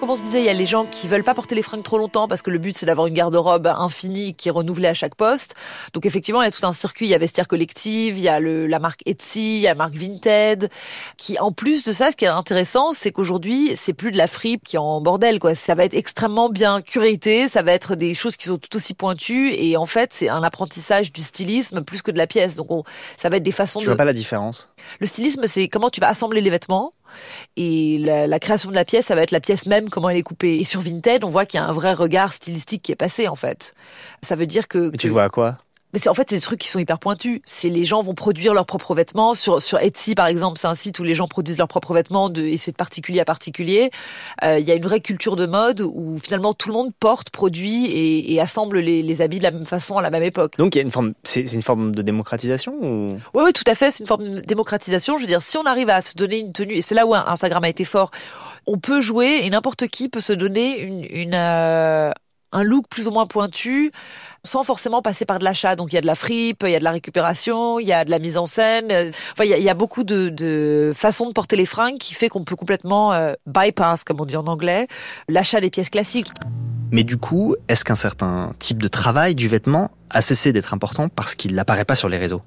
[0.00, 1.82] Comme on se disait, il y a les gens qui veulent pas porter les fringues
[1.82, 4.94] trop longtemps parce que le but c'est d'avoir une garde-robe infinie qui est renouvelée à
[4.94, 5.54] chaque poste.
[5.92, 7.04] Donc effectivement, il y a tout un circuit.
[7.06, 9.70] Il y a Vestiaire Collective, il y a le, la marque Etsy, il y a
[9.72, 10.70] la marque Vinted,
[11.18, 14.26] qui en plus de ça, ce qui est intéressant, c'est qu'aujourd'hui, c'est plus de la
[14.26, 15.54] fripe qui est en bordel, quoi.
[15.54, 18.94] Ça va être extrêmement bien curaté, ça va être des choses qui sont tout aussi
[18.94, 22.56] pointues et en fait, c'est un apprentissage du stylisme plus que de la pièce.
[22.56, 22.84] Donc on-
[23.18, 24.70] ça va être des façons Tu de vois pas la différence?
[24.98, 26.94] Le stylisme, c'est comment tu vas assembler les vêtements.
[27.56, 30.16] Et la, la création de la pièce, ça va être la pièce même, comment elle
[30.16, 30.56] est coupée.
[30.58, 33.28] Et sur Vinted, on voit qu'il y a un vrai regard stylistique qui est passé,
[33.28, 33.74] en fait.
[34.22, 34.90] Ça veut dire que...
[34.90, 35.58] Mais tu que- le vois à quoi?
[35.92, 37.40] Mais c'est en fait c'est des trucs qui sont hyper pointus.
[37.44, 40.74] C'est les gens vont produire leurs propres vêtements sur sur Etsy par exemple, c'est un
[40.74, 43.90] site où les gens produisent leurs propres vêtements de et c'est de particulier à particulier.
[44.44, 47.30] Euh, Il y a une vraie culture de mode où finalement tout le monde porte,
[47.30, 50.56] produit et, et assemble les, les habits de la même façon à la même époque.
[50.58, 53.16] Donc il y a une forme, c'est c'est une forme de démocratisation ou?
[53.34, 53.90] Oui, oui, tout à fait.
[53.90, 55.16] C'est une forme de démocratisation.
[55.16, 57.14] Je veux dire, si on arrive à se donner une tenue, et c'est là où
[57.14, 58.10] Instagram a été fort,
[58.66, 62.10] on peut jouer et n'importe qui peut se donner une, une euh,
[62.52, 63.92] un look plus ou moins pointu
[64.42, 65.76] sans forcément passer par de l'achat.
[65.76, 67.92] Donc il y a de la fripe, il y a de la récupération, il y
[67.92, 68.86] a de la mise en scène.
[69.32, 71.98] Enfin, il y a, il y a beaucoup de, de façons de porter les fringues
[71.98, 74.86] qui fait qu'on peut complètement euh, bypass, comme on dit en anglais,
[75.28, 76.30] l'achat des pièces classiques.
[76.90, 81.08] Mais du coup, est-ce qu'un certain type de travail du vêtement a cessé d'être important
[81.08, 82.42] parce qu'il n'apparaît pas sur les réseaux?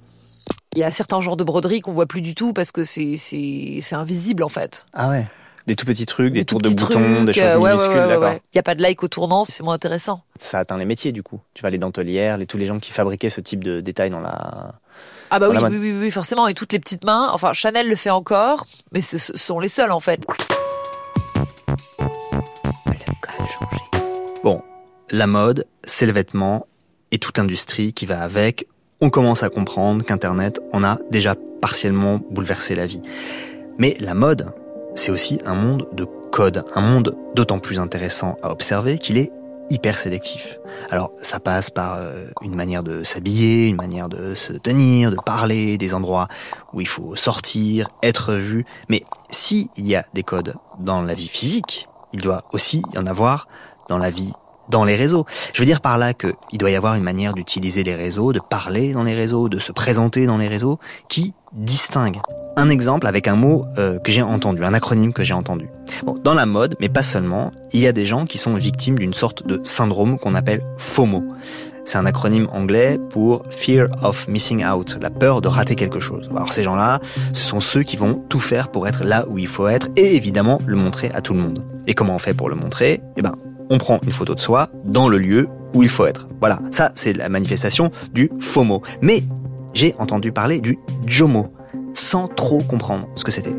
[0.75, 3.83] Il y a certains genres de broderie qu'on voit plus du tout parce que c'est
[3.91, 4.85] invisible en fait.
[4.93, 5.27] Ah ouais.
[5.65, 7.93] Des tout petits trucs, des, Des tours de boutons, trucs, des choses euh, ouais, minuscules,
[7.95, 8.23] ouais, ouais, d'accord.
[8.23, 8.41] ouais.
[8.53, 10.21] Il n'y a pas de like au tournant, c'est moins intéressant.
[10.37, 11.39] Ça atteint les métiers du coup.
[11.53, 14.19] Tu vas les dentelières, les, tous les gens qui fabriquaient ce type de détails dans
[14.19, 14.73] la.
[15.31, 16.47] Ah bah oui, la oui, oui, oui, forcément.
[16.47, 19.69] Et toutes les petites mains, enfin Chanel le fait encore, mais ce ce sont les
[19.69, 20.19] seuls en fait.
[22.87, 23.81] Le code changé.
[24.43, 24.61] Bon,
[25.09, 26.67] la mode, c'est le vêtement
[27.11, 28.67] et toute l'industrie qui va avec.
[28.99, 33.01] On commence à comprendre qu'Internet en a déjà partiellement bouleversé la vie.
[33.77, 34.53] Mais la mode,
[34.95, 39.31] c'est aussi un monde de codes, un monde d'autant plus intéressant à observer qu'il est
[39.69, 40.59] hyper sélectif.
[40.89, 45.17] Alors ça passe par euh, une manière de s'habiller, une manière de se tenir, de
[45.25, 46.27] parler, des endroits
[46.73, 48.65] où il faut sortir, être vu.
[48.89, 53.07] Mais s'il y a des codes dans la vie physique, il doit aussi y en
[53.07, 53.47] avoir
[53.89, 54.33] dans la vie
[54.69, 55.25] dans les réseaux.
[55.53, 58.33] Je veux dire par là que il doit y avoir une manière d'utiliser les réseaux,
[58.33, 62.19] de parler dans les réseaux, de se présenter dans les réseaux qui distingue.
[62.55, 65.67] Un exemple avec un mot euh, que j'ai entendu, un acronyme que j'ai entendu.
[66.23, 69.13] Dans la mode, mais pas seulement, il y a des gens qui sont victimes d'une
[69.13, 71.23] sorte de syndrome qu'on appelle FOMO.
[71.85, 76.29] C'est un acronyme anglais pour Fear of Missing Out, la peur de rater quelque chose.
[76.31, 76.99] Alors ces gens-là,
[77.33, 80.15] ce sont ceux qui vont tout faire pour être là où il faut être et
[80.15, 81.59] évidemment le montrer à tout le monde.
[81.85, 83.01] Et comment on fait pour le montrer?
[83.17, 83.33] Eh ben,
[83.69, 86.27] on prend une photo de soi dans le lieu où il faut être.
[86.39, 88.81] Voilà, ça c'est la manifestation du FOMO.
[89.01, 89.23] Mais
[89.73, 91.47] j'ai entendu parler du JOMO,
[91.93, 93.53] sans trop comprendre ce que c'était.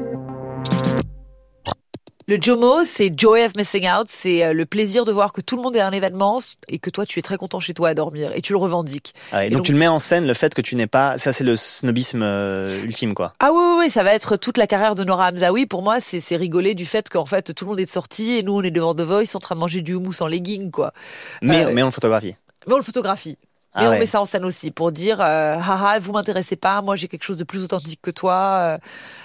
[2.27, 5.57] Le JOMO, c'est Joy of Missing Out, c'est euh, le plaisir de voir que tout
[5.57, 7.91] le monde est à un événement et que toi tu es très content chez toi
[7.91, 9.15] à dormir et tu le revendiques.
[9.31, 10.87] Ah, et Et donc, donc- tu le mets en scène, le fait que tu n'es
[10.87, 11.19] pas...
[11.19, 13.35] Ça c'est le snobisme euh, ultime quoi.
[13.41, 15.67] Ah oui, oui, oui, ça va être toute la carrière de Nora Hamzaoui.
[15.67, 18.43] Pour moi, c'est rigoler du fait qu'en fait tout le monde est de sortie et
[18.43, 20.95] nous on est devant The Voice en train de manger du houmous en legging quoi.
[21.43, 22.37] Mais, Euh, mais on le photographie.
[22.67, 23.37] Mais on le photographie.
[23.75, 23.99] Ah Et on ouais.
[23.99, 27.25] met ça en scène aussi pour dire euh, haha vous m'intéressez pas moi j'ai quelque
[27.25, 28.79] chose de plus authentique que toi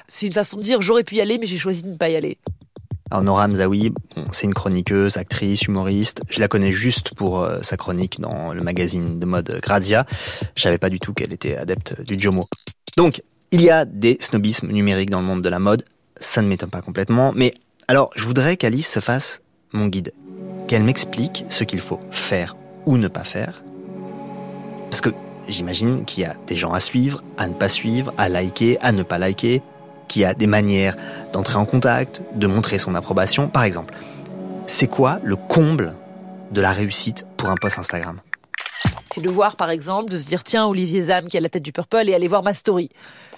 [0.07, 2.09] c'est une façon de dire j'aurais pu y aller mais j'ai choisi de ne pas
[2.09, 2.39] y aller
[3.11, 6.21] Nora Hamzaoui, bon, c'est une chroniqueuse, actrice, humoriste.
[6.29, 10.05] Je la connais juste pour euh, sa chronique dans le magazine de mode Grazia.
[10.55, 12.45] Je savais pas du tout qu'elle était adepte du Jomo.
[12.97, 15.85] Donc, il y a des snobismes numériques dans le monde de la mode.
[16.15, 17.31] Ça ne m'étonne pas complètement.
[17.35, 17.53] Mais
[17.87, 19.41] alors, je voudrais qu'Alice se fasse
[19.73, 20.13] mon guide.
[20.67, 23.63] Qu'elle m'explique ce qu'il faut faire ou ne pas faire.
[24.91, 25.09] Parce que
[25.47, 28.91] j'imagine qu'il y a des gens à suivre, à ne pas suivre, à liker, à
[28.91, 29.61] ne pas liker,
[30.09, 30.97] qu'il y a des manières
[31.31, 33.47] d'entrer en contact, de montrer son approbation.
[33.47, 33.93] Par exemple,
[34.67, 35.95] c'est quoi le comble
[36.51, 38.19] de la réussite pour un post Instagram?
[39.11, 41.63] C'est de voir par exemple de se dire tiens Olivier Zam qui a la tête
[41.63, 42.89] du purple et aller voir ma story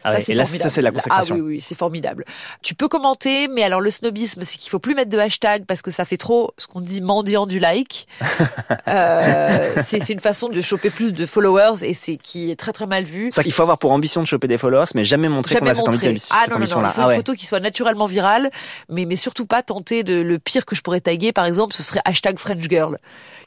[0.03, 1.35] Ah ouais, et là, ça, c'est la consécration.
[1.35, 2.25] Ah oui, oui, c'est formidable.
[2.61, 5.81] Tu peux commenter, mais alors le snobisme, c'est qu'il faut plus mettre de hashtag parce
[5.81, 8.07] que ça fait trop ce qu'on dit mendiant du like.
[8.87, 12.87] euh, c'est une façon de choper plus de followers et c'est qui est très très
[12.87, 13.29] mal vu.
[13.31, 15.73] C'est qu'il faut avoir pour ambition de choper des followers, mais jamais montrer qu'on a
[15.73, 16.13] cette, montré.
[16.13, 17.15] ambi- Ah non, non, non, il faut Ah une ouais.
[17.17, 18.49] photo qui soit naturellement virale,
[18.89, 21.83] mais, mais surtout pas tenter de, le pire que je pourrais taguer, par exemple, ce
[21.83, 22.97] serait hashtag French Girl,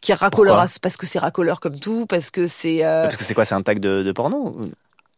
[0.00, 0.18] qui à-
[0.82, 3.54] parce que c'est racoleur comme tout, parce que c'est, euh, Parce que c'est quoi C'est
[3.54, 4.56] un tag de, de porno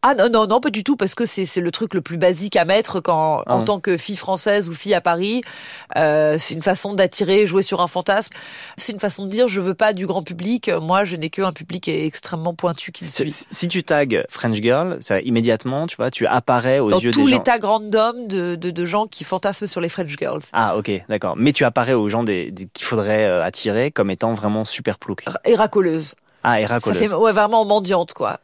[0.03, 2.55] Ah non, non, non, pas du tout, parce que c'est le truc le plus basique
[2.55, 5.41] à mettre quand, Ah en tant que fille française ou fille à Paris.
[5.97, 8.31] Euh, c'est une façon d'attirer, jouer sur un fantasme.
[8.77, 10.71] C'est une façon de dire, je veux pas du grand public.
[10.81, 13.33] Moi, je n'ai qu'un public extrêmement pointu qui me suit.
[13.51, 17.25] si tu tags French Girl, ça, immédiatement, tu vois, tu apparais aux Dans yeux tous
[17.25, 17.43] des les gens.
[17.43, 20.43] tags random de, de, de gens qui fantasment sur les French girls.
[20.53, 21.35] Ah ok, d'accord.
[21.37, 24.99] Mais tu apparais aux gens des, des- qu'il faudrait euh, attirer comme étant vraiment super
[25.01, 25.25] plouc.
[25.45, 26.15] Et racoleuse.
[26.45, 28.39] Ah, et Ça fait ouais, vraiment mendiante, quoi.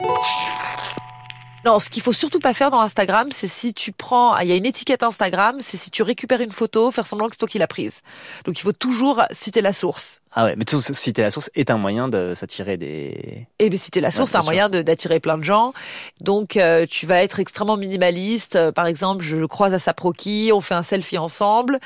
[1.64, 4.52] Non, ce qu'il faut surtout pas faire dans Instagram, c'est si tu prends, il y
[4.52, 7.46] a une étiquette Instagram, c'est si tu récupères une photo, faire semblant que c'est toi
[7.46, 8.00] qui l'as prise.
[8.44, 10.20] Donc il faut toujours citer la source.
[10.34, 13.46] Ah ouais, mais citer la source est un moyen de s'attirer des...
[13.60, 15.72] Et bien citer la source, c'est un moyen d'attirer plein de gens.
[16.20, 18.56] Donc euh, tu vas être extrêmement minimaliste.
[18.56, 21.78] Euh, Par exemple, je croise à Saproki, on fait un selfie ensemble,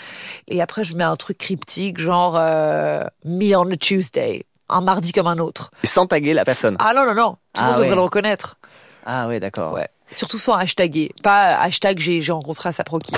[0.49, 5.13] et après je mets un truc cryptique, genre euh, me on a Tuesday, un mardi
[5.13, 5.71] comme un autre.
[5.85, 6.77] Sans taguer la personne.
[6.79, 7.83] Ah non non non, tout le Ah monde ouais.
[7.83, 8.57] devrait le reconnaître.
[9.07, 9.73] Ah ouais, d'accord.
[9.73, 9.89] Ouais.
[10.13, 11.13] Surtout sans hashtaguer.
[11.23, 13.15] Pas hashtag j'ai rencontré à Saproki.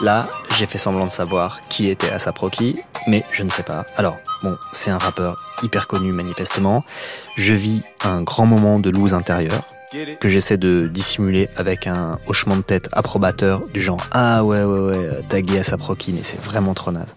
[0.00, 2.74] Là, j'ai fait semblant de savoir qui était Asap Rocky,
[3.06, 3.84] mais je ne sais pas.
[3.96, 6.84] Alors, bon, c'est un rappeur hyper connu manifestement.
[7.36, 9.62] Je vis un grand moment de loose intérieur
[10.20, 14.78] que j'essaie de dissimuler avec un hochement de tête approbateur du genre ah ouais ouais
[14.78, 17.14] ouais taguer Asap Rocky, mais c'est vraiment trop naze.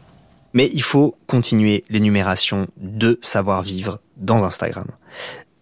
[0.53, 4.87] Mais il faut continuer l'énumération de savoir-vivre dans Instagram.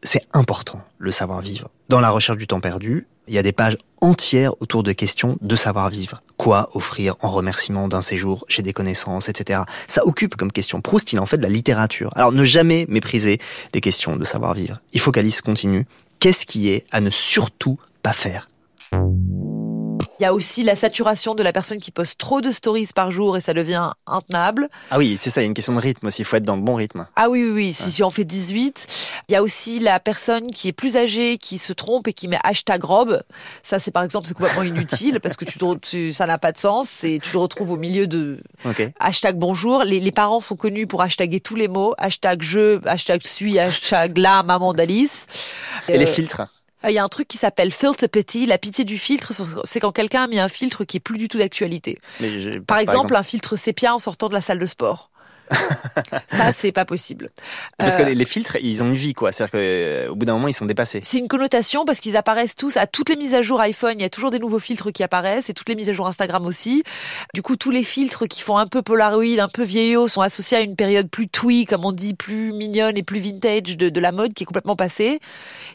[0.04, 1.70] C'est important, le savoir-vivre.
[1.90, 5.38] Dans la recherche du temps perdu, il y a des pages entières autour de questions
[5.42, 6.24] de savoir-vivre.
[6.38, 9.62] Quoi offrir en remerciement d'un séjour chez des connaissances, etc.
[9.88, 10.82] Ça occupe comme question.
[10.82, 12.10] Proust, il en fait de la littérature.
[12.16, 13.40] Alors ne jamais mépriser
[13.74, 14.82] les questions de savoir-vivre.
[14.94, 15.86] Il faut qu'Alice continue.
[16.20, 18.48] Qu'est-ce qui est à ne surtout pas faire?
[20.22, 23.10] Il y a aussi la saturation de la personne qui poste trop de stories par
[23.10, 24.70] jour et ça devient intenable.
[24.92, 26.22] Ah oui, c'est ça, il y a une question de rythme aussi.
[26.22, 27.08] Il faut être dans le bon rythme.
[27.16, 28.86] Ah oui, oui, oui, si tu en fais 18.
[29.30, 32.28] Il y a aussi la personne qui est plus âgée, qui se trompe et qui
[32.28, 33.24] met hashtag robe.
[33.64, 36.38] Ça, c'est par exemple, c'est complètement inutile parce que tu, te re- tu- ça n'a
[36.38, 38.44] pas de sens et tu le retrouves au milieu de
[39.00, 39.84] hashtag bonjour.
[39.86, 41.96] Les, les parents sont connus pour hashtaguer tous les mots.
[41.98, 45.26] Hashtag je, hashtag suis, hashtag la maman d'Alice.
[45.90, 46.42] Et les Euh, filtres
[46.88, 48.46] Il y a un truc qui s'appelle filter pity.
[48.46, 51.28] La pitié du filtre, c'est quand quelqu'un a mis un filtre qui est plus du
[51.28, 52.00] tout d'actualité.
[52.66, 55.11] Par, exemple, un filtre sépia en sortant de la salle de sport.
[56.28, 57.30] ça, c'est pas possible.
[57.78, 59.32] Parce Euh, que les, les filtres, ils ont une vie, quoi.
[59.32, 61.02] C'est-à-dire qu'au bout d'un moment, ils sont dépassés.
[61.04, 63.96] C'est une connotation parce qu'ils apparaissent tous à toutes les mises à jour iPhone.
[63.98, 66.08] Il y a toujours des nouveaux filtres qui apparaissent et toutes les mises à jour
[66.08, 66.84] Instagram aussi.
[67.34, 70.58] Du coup, tous les filtres qui font un peu Polaroid, un peu vieillot sont associés
[70.58, 74.00] à une période plus twee, comme on dit, plus mignonne et plus vintage de, de
[74.00, 75.20] la mode qui est complètement passée.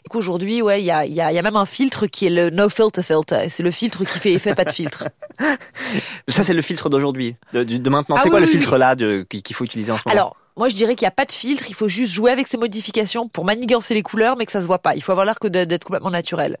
[0.03, 1.65] Du coup, aujourd'hui, ouais, il y a, il y, a, il y a même un
[1.65, 3.43] filtre qui est le no filter filter.
[3.45, 5.07] Et C'est le filtre qui fait effet pas de filtre.
[6.27, 8.15] Ça, c'est le filtre d'aujourd'hui, de, maintenant.
[8.17, 10.37] Ah c'est oui, quoi le oui, filtre là qu'il faut utiliser en ce moment Alors,
[10.57, 11.65] moi, je dirais qu'il n'y a pas de filtre.
[11.69, 14.65] Il faut juste jouer avec ces modifications pour manigancer les couleurs, mais que ça se
[14.65, 14.95] voit pas.
[14.95, 16.57] Il faut avoir l'air que d'être complètement naturel.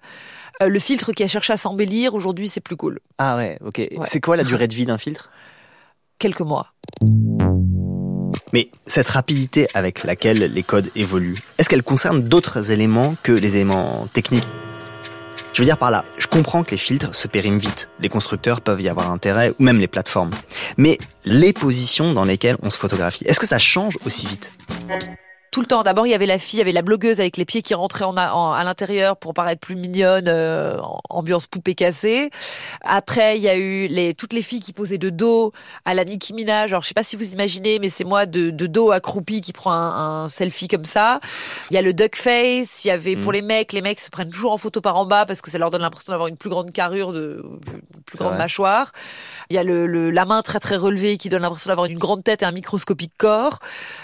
[0.61, 2.99] Euh, le filtre qui a cherché à s'embellir, aujourd'hui, c'est plus cool.
[3.17, 3.81] Ah ouais, ok.
[4.05, 5.31] C'est quoi la durée de vie d'un filtre?
[6.19, 6.73] Quelques mois.
[8.53, 13.55] Mais cette rapidité avec laquelle les codes évoluent, est-ce qu'elle concerne d'autres éléments que les
[13.55, 14.47] éléments techniques?
[15.57, 17.89] Je veux dire par là, je comprends que les filtres se périment vite.
[17.99, 20.29] Les constructeurs peuvent y avoir intérêt, ou même les plateformes.
[20.77, 24.51] Mais les positions dans lesquelles on se photographie, est-ce que ça change aussi vite?
[25.51, 25.81] Tout le temps.
[25.81, 27.73] D'abord, il y avait la fille, il y avait la blogueuse avec les pieds qui
[27.73, 30.77] rentraient en, a- en- à l'intérieur pour paraître plus mignonne, euh,
[31.09, 32.29] ambiance poupée cassée.
[32.83, 35.53] Après, il y a eu les, toutes les filles qui posaient de dos
[35.85, 36.71] à la Nicki Minaj.
[36.73, 39.53] Alors, je sais pas si vous imaginez, mais c'est moi de, de dos accroupi qui
[39.53, 41.19] prend un, un selfie comme ça.
[41.71, 42.83] Il y a le duck face.
[42.85, 43.35] Il y avait pour Mm.
[43.35, 45.57] les mecs, les mecs se prennent toujours en photo par en bas parce que ça
[45.57, 48.37] leur donne l'impression d'avoir une plus grande carrure, de une plus grande vrai.
[48.37, 48.91] mâchoire.
[49.49, 51.97] Il y a le, le- la main très très relevée qui donne l'impression d'avoir une
[51.97, 53.59] grande tête et un microscopique corps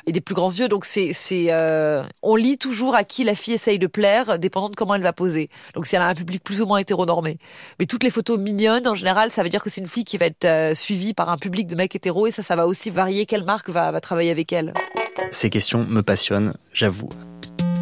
[0.07, 0.67] et des plus grands yeux.
[0.69, 1.11] Donc c'est
[1.49, 5.01] euh, on lit toujours à qui la fille essaye de plaire, dépendant de comment elle
[5.01, 5.49] va poser.
[5.73, 7.37] Donc si elle a un public plus ou moins hétéronormé.
[7.79, 10.17] Mais toutes les photos mignonnes, en général, ça veut dire que c'est une fille qui
[10.17, 12.89] va être euh, suivie par un public de mecs hétéros et ça, ça va aussi
[12.89, 14.73] varier quelle marque va, va travailler avec elle.
[15.31, 17.09] Ces questions me passionnent, j'avoue.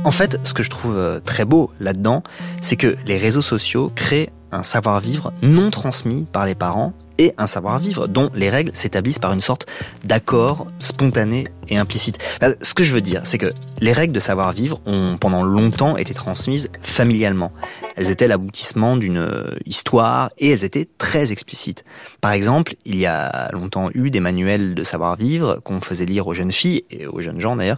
[0.04, 2.24] En fait, ce que je trouve euh, très beau là-dedans,
[2.60, 7.48] c'est que les réseaux sociaux créent un savoir-vivre non transmis par les parents et un
[7.48, 9.68] savoir-vivre dont les règles s'établissent par une sorte
[10.04, 12.18] d'accord spontané et implicite.
[12.40, 15.98] Ben, Ce que je veux dire, c'est que les règles de savoir-vivre ont pendant longtemps
[15.98, 17.52] été transmises familialement.
[17.96, 21.84] Elles étaient l'aboutissement d'une euh, histoire et elles étaient très explicites.
[22.22, 26.34] Par exemple, il y a longtemps eu des manuels de savoir-vivre qu'on faisait lire aux
[26.34, 27.78] jeunes filles et aux jeunes gens d'ailleurs,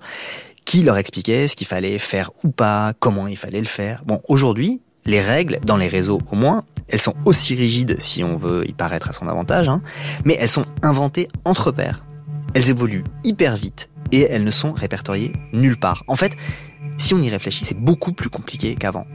[0.65, 4.02] qui leur expliquaient ce qu'il fallait faire ou pas, comment il fallait le faire.
[4.06, 8.38] Bon, aujourd'hui, les règles, dans les réseaux au moins, elles sont aussi rigides si on
[8.38, 9.82] veut y paraître à son avantage, hein,
[10.26, 12.06] mais elles sont inventées entre pairs.
[12.54, 16.04] Elles évoluent hyper vite et elles ne sont répertoriées nulle part.
[16.08, 16.34] En fait,
[16.98, 19.08] si on y réfléchit, c'est beaucoup plus compliqué qu'avant.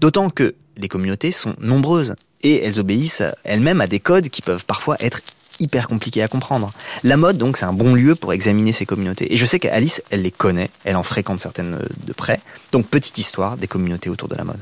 [0.00, 4.64] D'autant que les communautés sont nombreuses et elles obéissent elles-mêmes à des codes qui peuvent
[4.64, 5.20] parfois être
[5.60, 6.70] hyper compliqués à comprendre.
[7.02, 9.32] La mode, donc, c'est un bon lieu pour examiner ces communautés.
[9.32, 12.40] Et je sais qu'Alice, elle les connaît, elle en fréquente certaines de près.
[12.70, 14.60] Donc, petite histoire des communautés autour de la mode.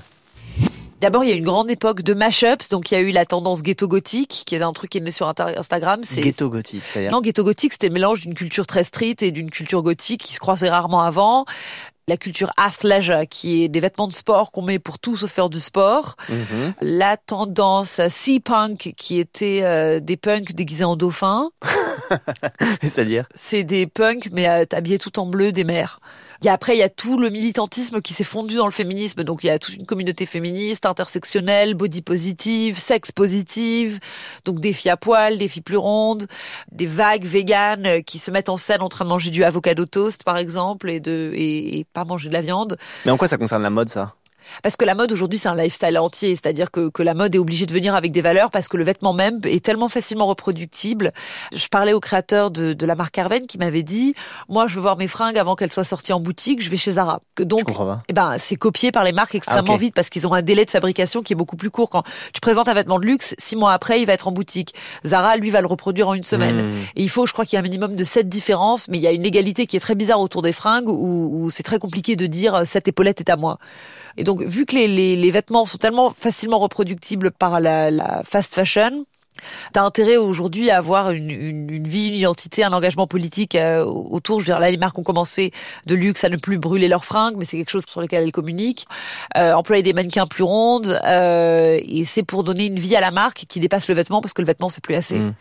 [1.01, 3.27] D'abord, il y a une grande époque de mashups, donc il y a eu la
[3.27, 6.01] tendance ghetto gothique, qui est un truc qui est né sur Instagram.
[6.05, 9.31] C'est Ghetto gothique, c'est-à-dire non, ghetto gothique, c'était le mélange d'une culture très street et
[9.31, 11.45] d'une culture gothique qui se croisaient rarement avant.
[12.09, 15.51] La culture athleisure, qui est des vêtements de sport qu'on met pour tout sauf faire
[15.51, 16.15] du sport.
[16.29, 16.75] Mhm.
[16.81, 21.51] La tendance sea punk, qui était euh, des punks déguisés en dauphin.
[22.83, 23.27] C'est-à-dire?
[23.35, 26.01] C'est des punks, mais euh, habillés tout en bleu des mers.
[26.42, 28.72] Il y a, après, il y a tout le militantisme qui s'est fondu dans le
[28.72, 29.25] féminisme.
[29.25, 33.99] Donc, il y a toute une communauté féministe, intersectionnelle, body positive, sexe positive.
[34.44, 36.27] Donc, des filles à poil, des filles plus rondes,
[36.72, 39.87] des vagues véganes euh, qui se mettent en scène en train de manger du avocado
[39.87, 42.77] toast, par exemple, et de, et, et pas manger de la viande.
[43.05, 44.14] Mais en quoi ça concerne la mode, ça?
[44.63, 46.31] Parce que la mode aujourd'hui, c'est un lifestyle entier.
[46.35, 48.85] C'est-à-dire que, que la mode est obligée de venir avec des valeurs parce que le
[48.85, 51.13] vêtement même est tellement facilement reproductible.
[51.55, 54.15] Je parlais au créateur de, de la marque Herven qui m'avait dit,
[54.49, 56.93] moi, je veux voir mes fringues avant qu'elles soient sorties en boutique, je vais chez
[56.93, 57.21] Zara.
[57.39, 57.71] Donc,
[58.09, 59.81] eh ben, c'est copié par les marques extrêmement Ah, ok.
[59.81, 61.91] vite parce qu'ils ont un délai de fabrication qui est beaucoup plus court.
[61.91, 64.75] Quand tu présentes un vêtement de luxe, six mois après, il va être en boutique.
[65.05, 66.57] Zara, lui, va le reproduire en une semaine.
[66.57, 66.83] Hmm.
[66.97, 69.03] Et il faut, je crois qu'il y a un minimum de sept différences, mais il
[69.03, 71.79] y a une égalité qui est très bizarre autour des fringues où, où c'est très
[71.79, 73.59] compliqué de dire euh, cette épaulette est à moi.
[74.19, 79.05] Et donc, vu que les, les, vêtements sont tellement facilement reproductibles par la, fast fashion,
[79.72, 84.40] T'as intérêt aujourd'hui à avoir une, une, vie, une identité, un engagement politique euh, autour.
[84.40, 85.53] Je veux dire, là, les marques ont commencé
[85.85, 88.33] de luxe à ne plus brûler leurs fringues, mais c'est quelque chose sur lequel elles
[88.33, 88.87] communiquent.
[89.37, 93.11] Euh, employer des mannequins plus rondes, euh, et c'est pour donner une vie à la
[93.11, 95.18] marque qui dépasse le vêtement, parce que le vêtement, c'est plus assez.
[95.18, 95.35] Mm.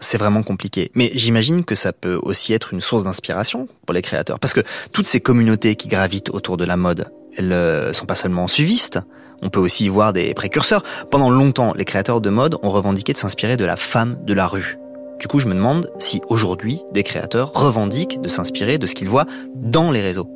[0.00, 0.90] C'est vraiment compliqué.
[0.94, 4.38] Mais j'imagine que ça peut aussi être une source d'inspiration pour les créateurs.
[4.38, 4.60] Parce que
[4.92, 9.00] toutes ces communautés qui gravitent autour de la mode, elles euh, sont pas seulement suivistes.
[9.42, 10.82] On peut aussi y voir des précurseurs.
[11.10, 14.46] Pendant longtemps, les créateurs de mode ont revendiqué de s'inspirer de la femme de la
[14.46, 14.78] rue.
[15.18, 19.08] Du coup, je me demande si aujourd'hui, des créateurs revendiquent de s'inspirer de ce qu'ils
[19.08, 20.28] voient dans les réseaux.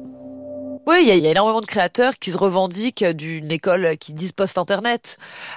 [0.90, 3.96] Oui, il y, a- il y a énormément de créateurs qui se revendiquent d'une école
[3.98, 5.16] qui disent post-internet.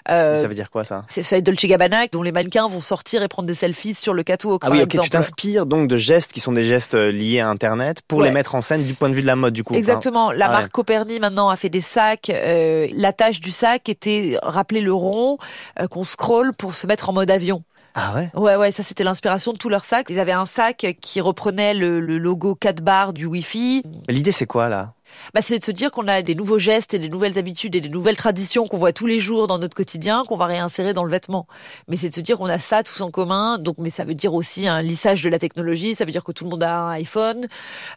[0.09, 1.05] Euh, Ça veut dire quoi ça?
[1.09, 4.23] c'est ça Dolce Gabbana dont les mannequins vont sortir et prendre des selfies sur le
[4.23, 5.03] catwalk Ah par oui, ok, exemple.
[5.05, 8.27] tu t'inspires donc de gestes qui sont des gestes euh, liés à Internet pour Ouais.
[8.27, 9.73] les mettre en scène du point de vue de la mode, du coup.
[9.73, 10.31] Exactement.
[10.31, 10.53] La Ah ouais.
[10.57, 12.29] marque Coperni maintenant a fait des sacs.
[12.29, 15.37] Euh, la tâche du sac était rappeler le rond
[15.79, 17.63] euh, qu'on scrolle pour se mettre en mode avion.
[17.95, 18.29] Ah ouais?
[18.33, 20.07] Ouais, ouais, ça c'était l'inspiration de tous leurs sacs.
[20.09, 23.83] Ils avaient un sac qui reprenait le, le logo 4 barres du Wi-Fi.
[24.09, 24.93] L'idée, c'est quoi là?
[25.33, 27.81] Bah, c'est de se dire qu'on a des nouveaux gestes et des nouvelles habitudes et
[27.81, 31.03] des nouvelles traditions qu'on voit tous les jours dans notre quotidien qu'on va réinsérer dans
[31.03, 31.47] le vêtement.
[31.87, 33.57] Mais c'est de se dire qu'on a ça tous en commun.
[33.57, 35.95] Donc, mais ça veut dire aussi un lissage de la technologie.
[35.95, 37.47] Ça veut dire que tout le monde a un iPhone.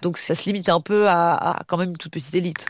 [0.02, 2.66] Donc, ça se limite un peu à, à quand même une toute petite élite.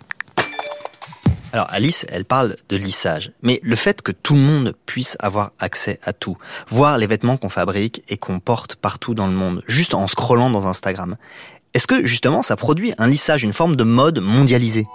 [1.53, 3.33] Alors Alice, elle parle de lissage.
[3.41, 6.37] Mais le fait que tout le monde puisse avoir accès à tout,
[6.69, 10.51] voir les vêtements qu'on fabrique et qu'on porte partout dans le monde, juste en scrollant
[10.51, 11.17] dans Instagram,
[11.77, 14.89] est-ce que justement ça produit un lissage, une forme de mode mondialisée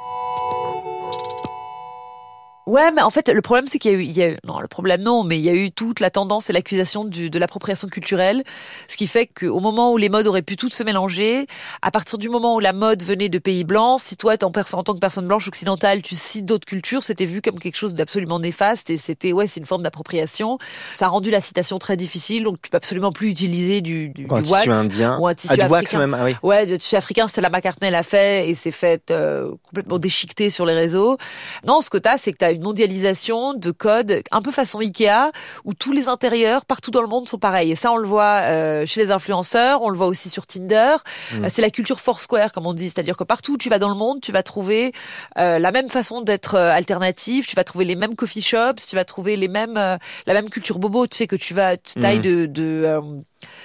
[2.67, 4.37] Ouais, mais en fait, le problème, c'est qu'il y a eu, il y a eu,
[4.45, 7.31] non, le problème non, mais il y a eu toute la tendance et l'accusation du-
[7.31, 8.43] de l'appropriation culturelle,
[8.87, 11.47] ce qui fait qu'au moment où les modes auraient pu toutes se mélanger,
[11.81, 14.83] à partir du moment où la mode venait de pays blancs, si toi, en, en
[14.83, 18.37] tant que personne blanche occidentale, tu cites d'autres cultures, c'était vu comme quelque chose d'absolument
[18.39, 20.59] néfaste et c'était, ouais, c'est une forme d'appropriation.
[20.95, 24.27] Ça a rendu la citation très difficile, donc tu peux absolument plus utiliser du, du,
[24.29, 25.17] Un du wax tissu indien.
[25.19, 25.99] ou un tissu Ah, du wax africain.
[25.99, 26.35] même, ah oui.
[26.43, 30.51] Ouais, du tissu africain, c'est la McCartney l'a fait et c'est fait euh, complètement déchiqueté
[30.51, 31.17] sur les réseaux.
[31.65, 35.31] Non, ce que t'as, c'est que t'as une mondialisation de codes un peu façon Ikea
[35.65, 37.71] où tous les intérieurs partout dans le monde sont pareils.
[37.71, 40.95] Et ça, on le voit euh, chez les influenceurs, on le voit aussi sur Tinder.
[41.33, 41.45] Mm.
[41.45, 43.89] Euh, c'est la culture Foursquare, comme on dit, c'est-à-dire que partout où tu vas dans
[43.89, 44.93] le monde, tu vas trouver
[45.37, 49.05] euh, la même façon d'être alternative, tu vas trouver les mêmes coffee shops, tu vas
[49.05, 51.07] trouver les mêmes euh, la même culture bobo.
[51.07, 52.21] Tu sais que tu vas tu tailles Mm.
[52.21, 53.01] de, de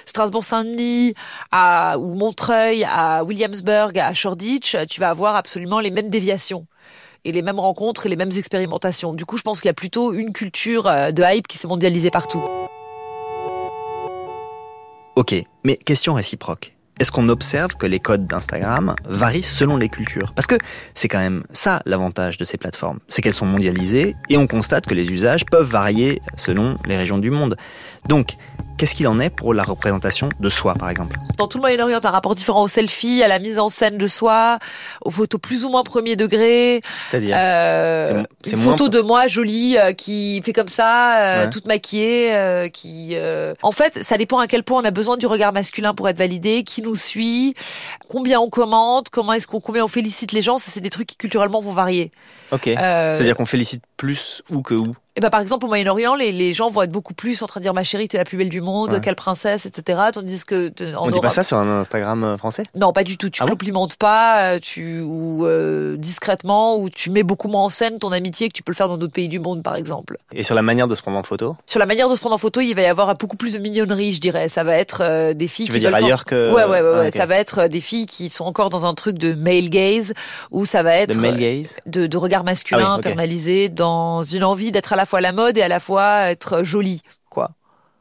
[0.05, 1.13] Strasbourg-Saint-Denis
[1.51, 6.65] à ou Montreuil à Williamsburg à Shoreditch, tu vas avoir absolument les mêmes déviations
[7.25, 9.13] et les mêmes rencontres et les mêmes expérimentations.
[9.13, 11.67] Du coup, je pense qu'il y a plutôt une culture euh, de hype qui s'est
[11.67, 12.43] mondialisée partout.
[15.15, 16.77] Ok, mais question réciproque.
[16.99, 20.33] Est-ce qu'on observe que les codes d'Instagram varient selon les cultures?
[20.33, 20.55] Parce que
[20.95, 24.87] c'est quand même ça l'avantage de ces plateformes, c'est qu'elles sont mondialisées et on constate
[24.87, 27.55] que les usages peuvent varier selon les régions du monde.
[28.07, 28.33] Donc,
[28.77, 31.99] qu'est-ce qu'il en est pour la représentation de soi, par exemple Dans tout le Moyen-Orient,
[32.03, 34.59] un rapport différent au selfie, à la mise en scène de soi,
[35.03, 36.81] aux photos plus ou moins premier degré.
[37.09, 41.49] C'est-à-dire Euh, C'est une photo de moi jolie euh, qui fait comme ça, euh, Ouais.
[41.49, 43.09] toute maquillée, euh, qui.
[43.13, 46.07] euh, En fait, ça dépend à quel point on a besoin du regard masculin pour
[46.09, 47.53] être validé, qui nous suit,
[48.07, 50.57] combien on commente, comment est-ce qu'on combien on félicite les gens.
[50.57, 52.11] Ça, c'est des trucs qui culturellement vont varier.
[52.51, 52.67] Ok.
[52.67, 56.31] Euh, C'est-à-dire qu'on félicite plus où que où et ben par exemple au Moyen-Orient, les,
[56.31, 58.37] les gens vont être beaucoup plus en train de dire ma chérie, t'es la plus
[58.37, 59.01] belle du monde, Ouais.
[59.01, 59.99] quelle princesse, etc.
[60.13, 63.03] Tandis que en On dit pas Europe- ça sur un Instagram euh, français Non, pas
[63.03, 63.31] du tout.
[63.31, 67.63] Tu Ah bon complimentes pas, euh, tu ou euh, discrètement, ou tu mets beaucoup moins
[67.63, 69.75] en scène ton amitié que tu peux le faire dans d'autres pays du monde, par
[69.75, 70.17] exemple.
[70.33, 72.35] Et sur la manière de se prendre en photo Sur la manière de se prendre
[72.35, 74.49] en photo, il va y avoir beaucoup plus de mignonnerie, je dirais.
[74.49, 76.91] Ça va être euh, des filles Tu qui veux dire ailleurs que Ouais, ouais, ouais,
[76.93, 77.11] Ah, ouais.
[77.11, 80.13] Ça va être des filles qui sont encore dans un truc de male gaze,
[80.51, 84.23] où ça va être De male gaze de, de regard masculin Ah oui, internalisé dans
[84.23, 87.01] une envie d'être à la fois à la mode et à la fois être jolie,
[87.29, 87.51] quoi.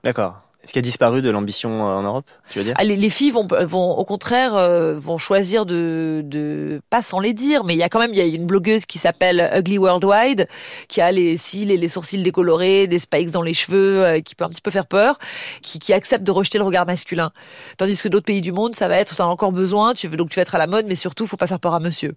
[0.05, 0.37] D'accord.
[0.67, 2.75] Est-ce qu'il a disparu de l'ambition euh, en Europe, tu veux dire?
[2.77, 7.21] Ah, les, les filles vont, vont au contraire euh, vont choisir de, de pas sans
[7.21, 9.49] les dire, mais il y a quand même il y a une blogueuse qui s'appelle
[9.55, 10.49] Ugly Worldwide
[10.89, 14.35] qui a les cils et les sourcils décolorés, des spikes dans les cheveux, euh, qui
[14.35, 15.21] peut un petit peu faire peur,
[15.63, 17.31] qui, qui accepte de rejeter le regard masculin.
[17.79, 20.17] Tandis que d'autres pays du monde, ça va être t'en as encore besoin, tu veux
[20.17, 22.13] donc tu vas être à la mode, mais surtout faut pas faire peur à monsieur.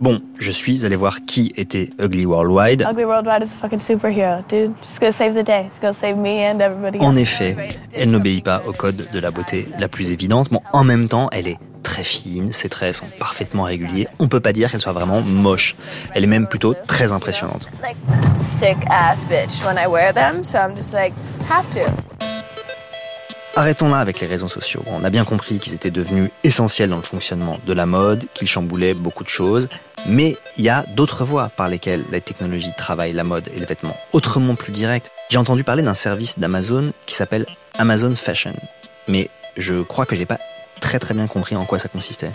[0.00, 2.86] Bon, je suis allé voir qui était Ugly Worldwide.
[2.88, 4.72] Ugly Worldwide is a fucking superhero, dude.
[4.82, 5.66] Just gonna save the day.
[5.66, 7.56] It's gonna save me and everybody En effet,
[7.92, 11.28] elle n'obéit pas au code de la beauté la plus évidente, mais en même temps,
[11.32, 14.06] elle est très fine, ses traits sont parfaitement réguliers.
[14.20, 15.74] On peut pas dire qu'elle soit vraiment moche.
[16.14, 17.68] Elle est même plutôt très impressionnante.
[18.36, 21.12] sick ass bitch when I wear them, so I'm just like,
[21.50, 21.80] have to.
[23.56, 24.84] Arrêtons là avec les réseaux sociaux.
[24.86, 28.46] On a bien compris qu'ils étaient devenus essentiels dans le fonctionnement de la mode, qu'ils
[28.46, 29.68] chamboulaient beaucoup de choses,
[30.06, 33.66] mais il y a d'autres voies par lesquelles la technologie travaille la mode et le
[33.66, 35.10] vêtement, autrement plus direct.
[35.30, 37.46] J'ai entendu parler d'un service d'Amazon qui s'appelle
[37.78, 38.54] Amazon Fashion,
[39.06, 40.38] mais je crois que j'ai pas
[40.80, 42.32] très très bien compris en quoi ça consistait.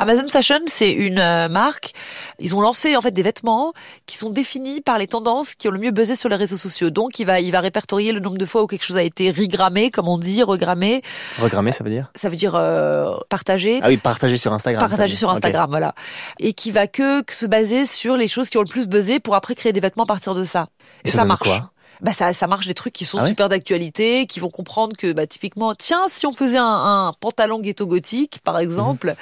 [0.00, 1.92] Amazon Fashion, c'est une euh, marque.
[2.40, 3.72] Ils ont lancé en fait des vêtements
[4.06, 6.90] qui sont définis par les tendances qui ont le mieux buzzé sur les réseaux sociaux.
[6.90, 9.30] Donc, il va, il va répertorier le nombre de fois où quelque chose a été
[9.30, 11.02] regrammé, comme on dit, regrammé.
[11.38, 13.78] Regrammer, ça veut dire Ça veut dire euh, partagé.
[13.82, 14.84] Ah oui, partager sur Instagram.
[14.90, 15.30] veut sur.
[15.30, 15.94] Instagram, voilà.
[16.40, 19.20] Et qui va que, que se baser sur les choses qui ont le plus buzzé
[19.20, 20.68] pour après créer des vêtements à partir de ça.
[21.04, 21.42] Et Et, ça ça, marche.
[21.48, 21.70] quoi?
[22.04, 24.96] Bah ça, ça marche des trucs qui sont Ah ouais super d'actualité, qui vont comprendre
[24.96, 26.64] que bah, typiquement, tiens, si on faisait un,
[27.08, 29.14] un pantalon ghetto gothique, par exemple, Mhm.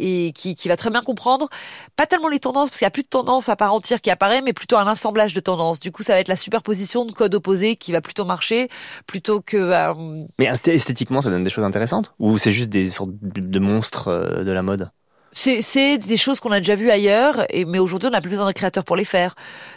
[0.00, 1.48] et qui, qui va très bien comprendre,
[1.96, 4.10] pas tellement les tendances, parce qu'il n'y a plus de tendance à part entière qui
[4.10, 5.78] apparaît, mais plutôt un assemblage de tendances.
[5.78, 8.68] Du coup, ça va être la superposition de codes opposés qui va plutôt marcher,
[9.06, 9.56] plutôt que...
[9.58, 12.12] euh, Mais esthé- esthétiquement, ça donne des choses intéressantes?
[12.18, 14.90] Ou c'est juste des sortes de de monstres euh, de la mode?
[15.32, 18.46] C'est, des choses qu'on a déjà vues ailleurs, et, mais aujourd'hui on n'a plus besoin
[18.46, 19.34] d'un créateur pour les faire.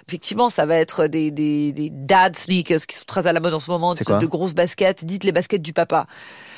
[0.07, 3.53] Effectivement, ça va être des, des, des dad sneakers qui sont très à la mode
[3.53, 6.07] en ce moment, des de grosses baskets, dites les baskets du papa.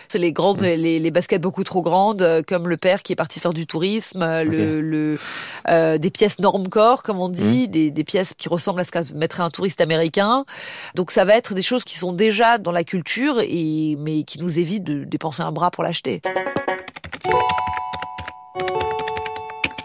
[0.07, 0.65] C'est les grandes, Mm.
[0.65, 3.65] les, les baskets beaucoup trop grandes, euh, comme le père qui est parti faire du
[3.67, 5.19] tourisme, euh, le, le
[5.67, 9.13] euh, des pièces normcore comme on dit, des, des pièces qui ressemblent à ce que
[9.13, 10.45] mettrait un touriste américain.
[10.93, 14.39] Donc ça va être des choses qui sont déjà dans la culture et mais qui
[14.39, 16.21] nous évitent de dépenser un bras pour l'acheter.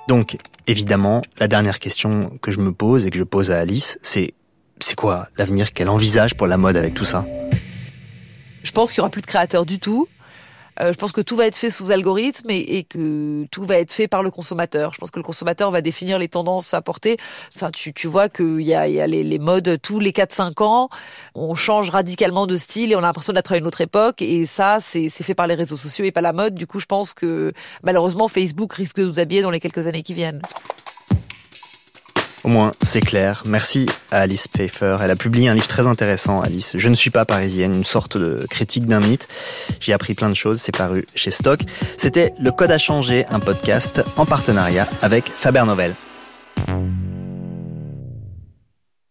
[0.09, 3.99] Donc, évidemment, la dernière question que je me pose et que je pose à Alice,
[4.03, 4.35] c'est
[4.81, 7.27] c'est quoi l'avenir qu'elle envisage pour la mode avec tout ça?
[8.62, 10.09] Je pense qu'il y aura plus de créateurs du tout.
[10.81, 13.78] Euh, je pense que tout va être fait sous algorithme et, et que tout va
[13.78, 14.95] être fait par le consommateur.
[14.95, 17.16] Je pense que le consommateur va définir les tendances à porter.
[17.55, 20.62] Enfin, tu, tu vois qu'il y a, y a les, les modes tous les 4-5
[20.62, 20.89] ans.
[21.35, 24.22] On change radicalement de style et on a l'impression d'être à une autre époque.
[24.22, 26.55] Et ça, c'est fait par les réseaux sociaux et pas la mode.
[26.55, 27.53] Du coup, je pense que
[27.83, 30.41] malheureusement, Facebook risque de nous habiller dans les quelques années qui viennent.
[32.43, 33.43] Au moins, c'est clair.
[33.47, 34.97] Merci à Alice Pfeiffer.
[35.03, 36.72] Elle a publié un livre très intéressant, Alice.
[36.76, 39.28] Je ne suis pas parisienne, une sorte de critique d'un mythe.
[39.78, 41.61] J'ai appris plein de choses, c'est paru chez Stock.
[41.97, 45.95] C'était Le Code à changer, un podcast en partenariat avec Faber Novel.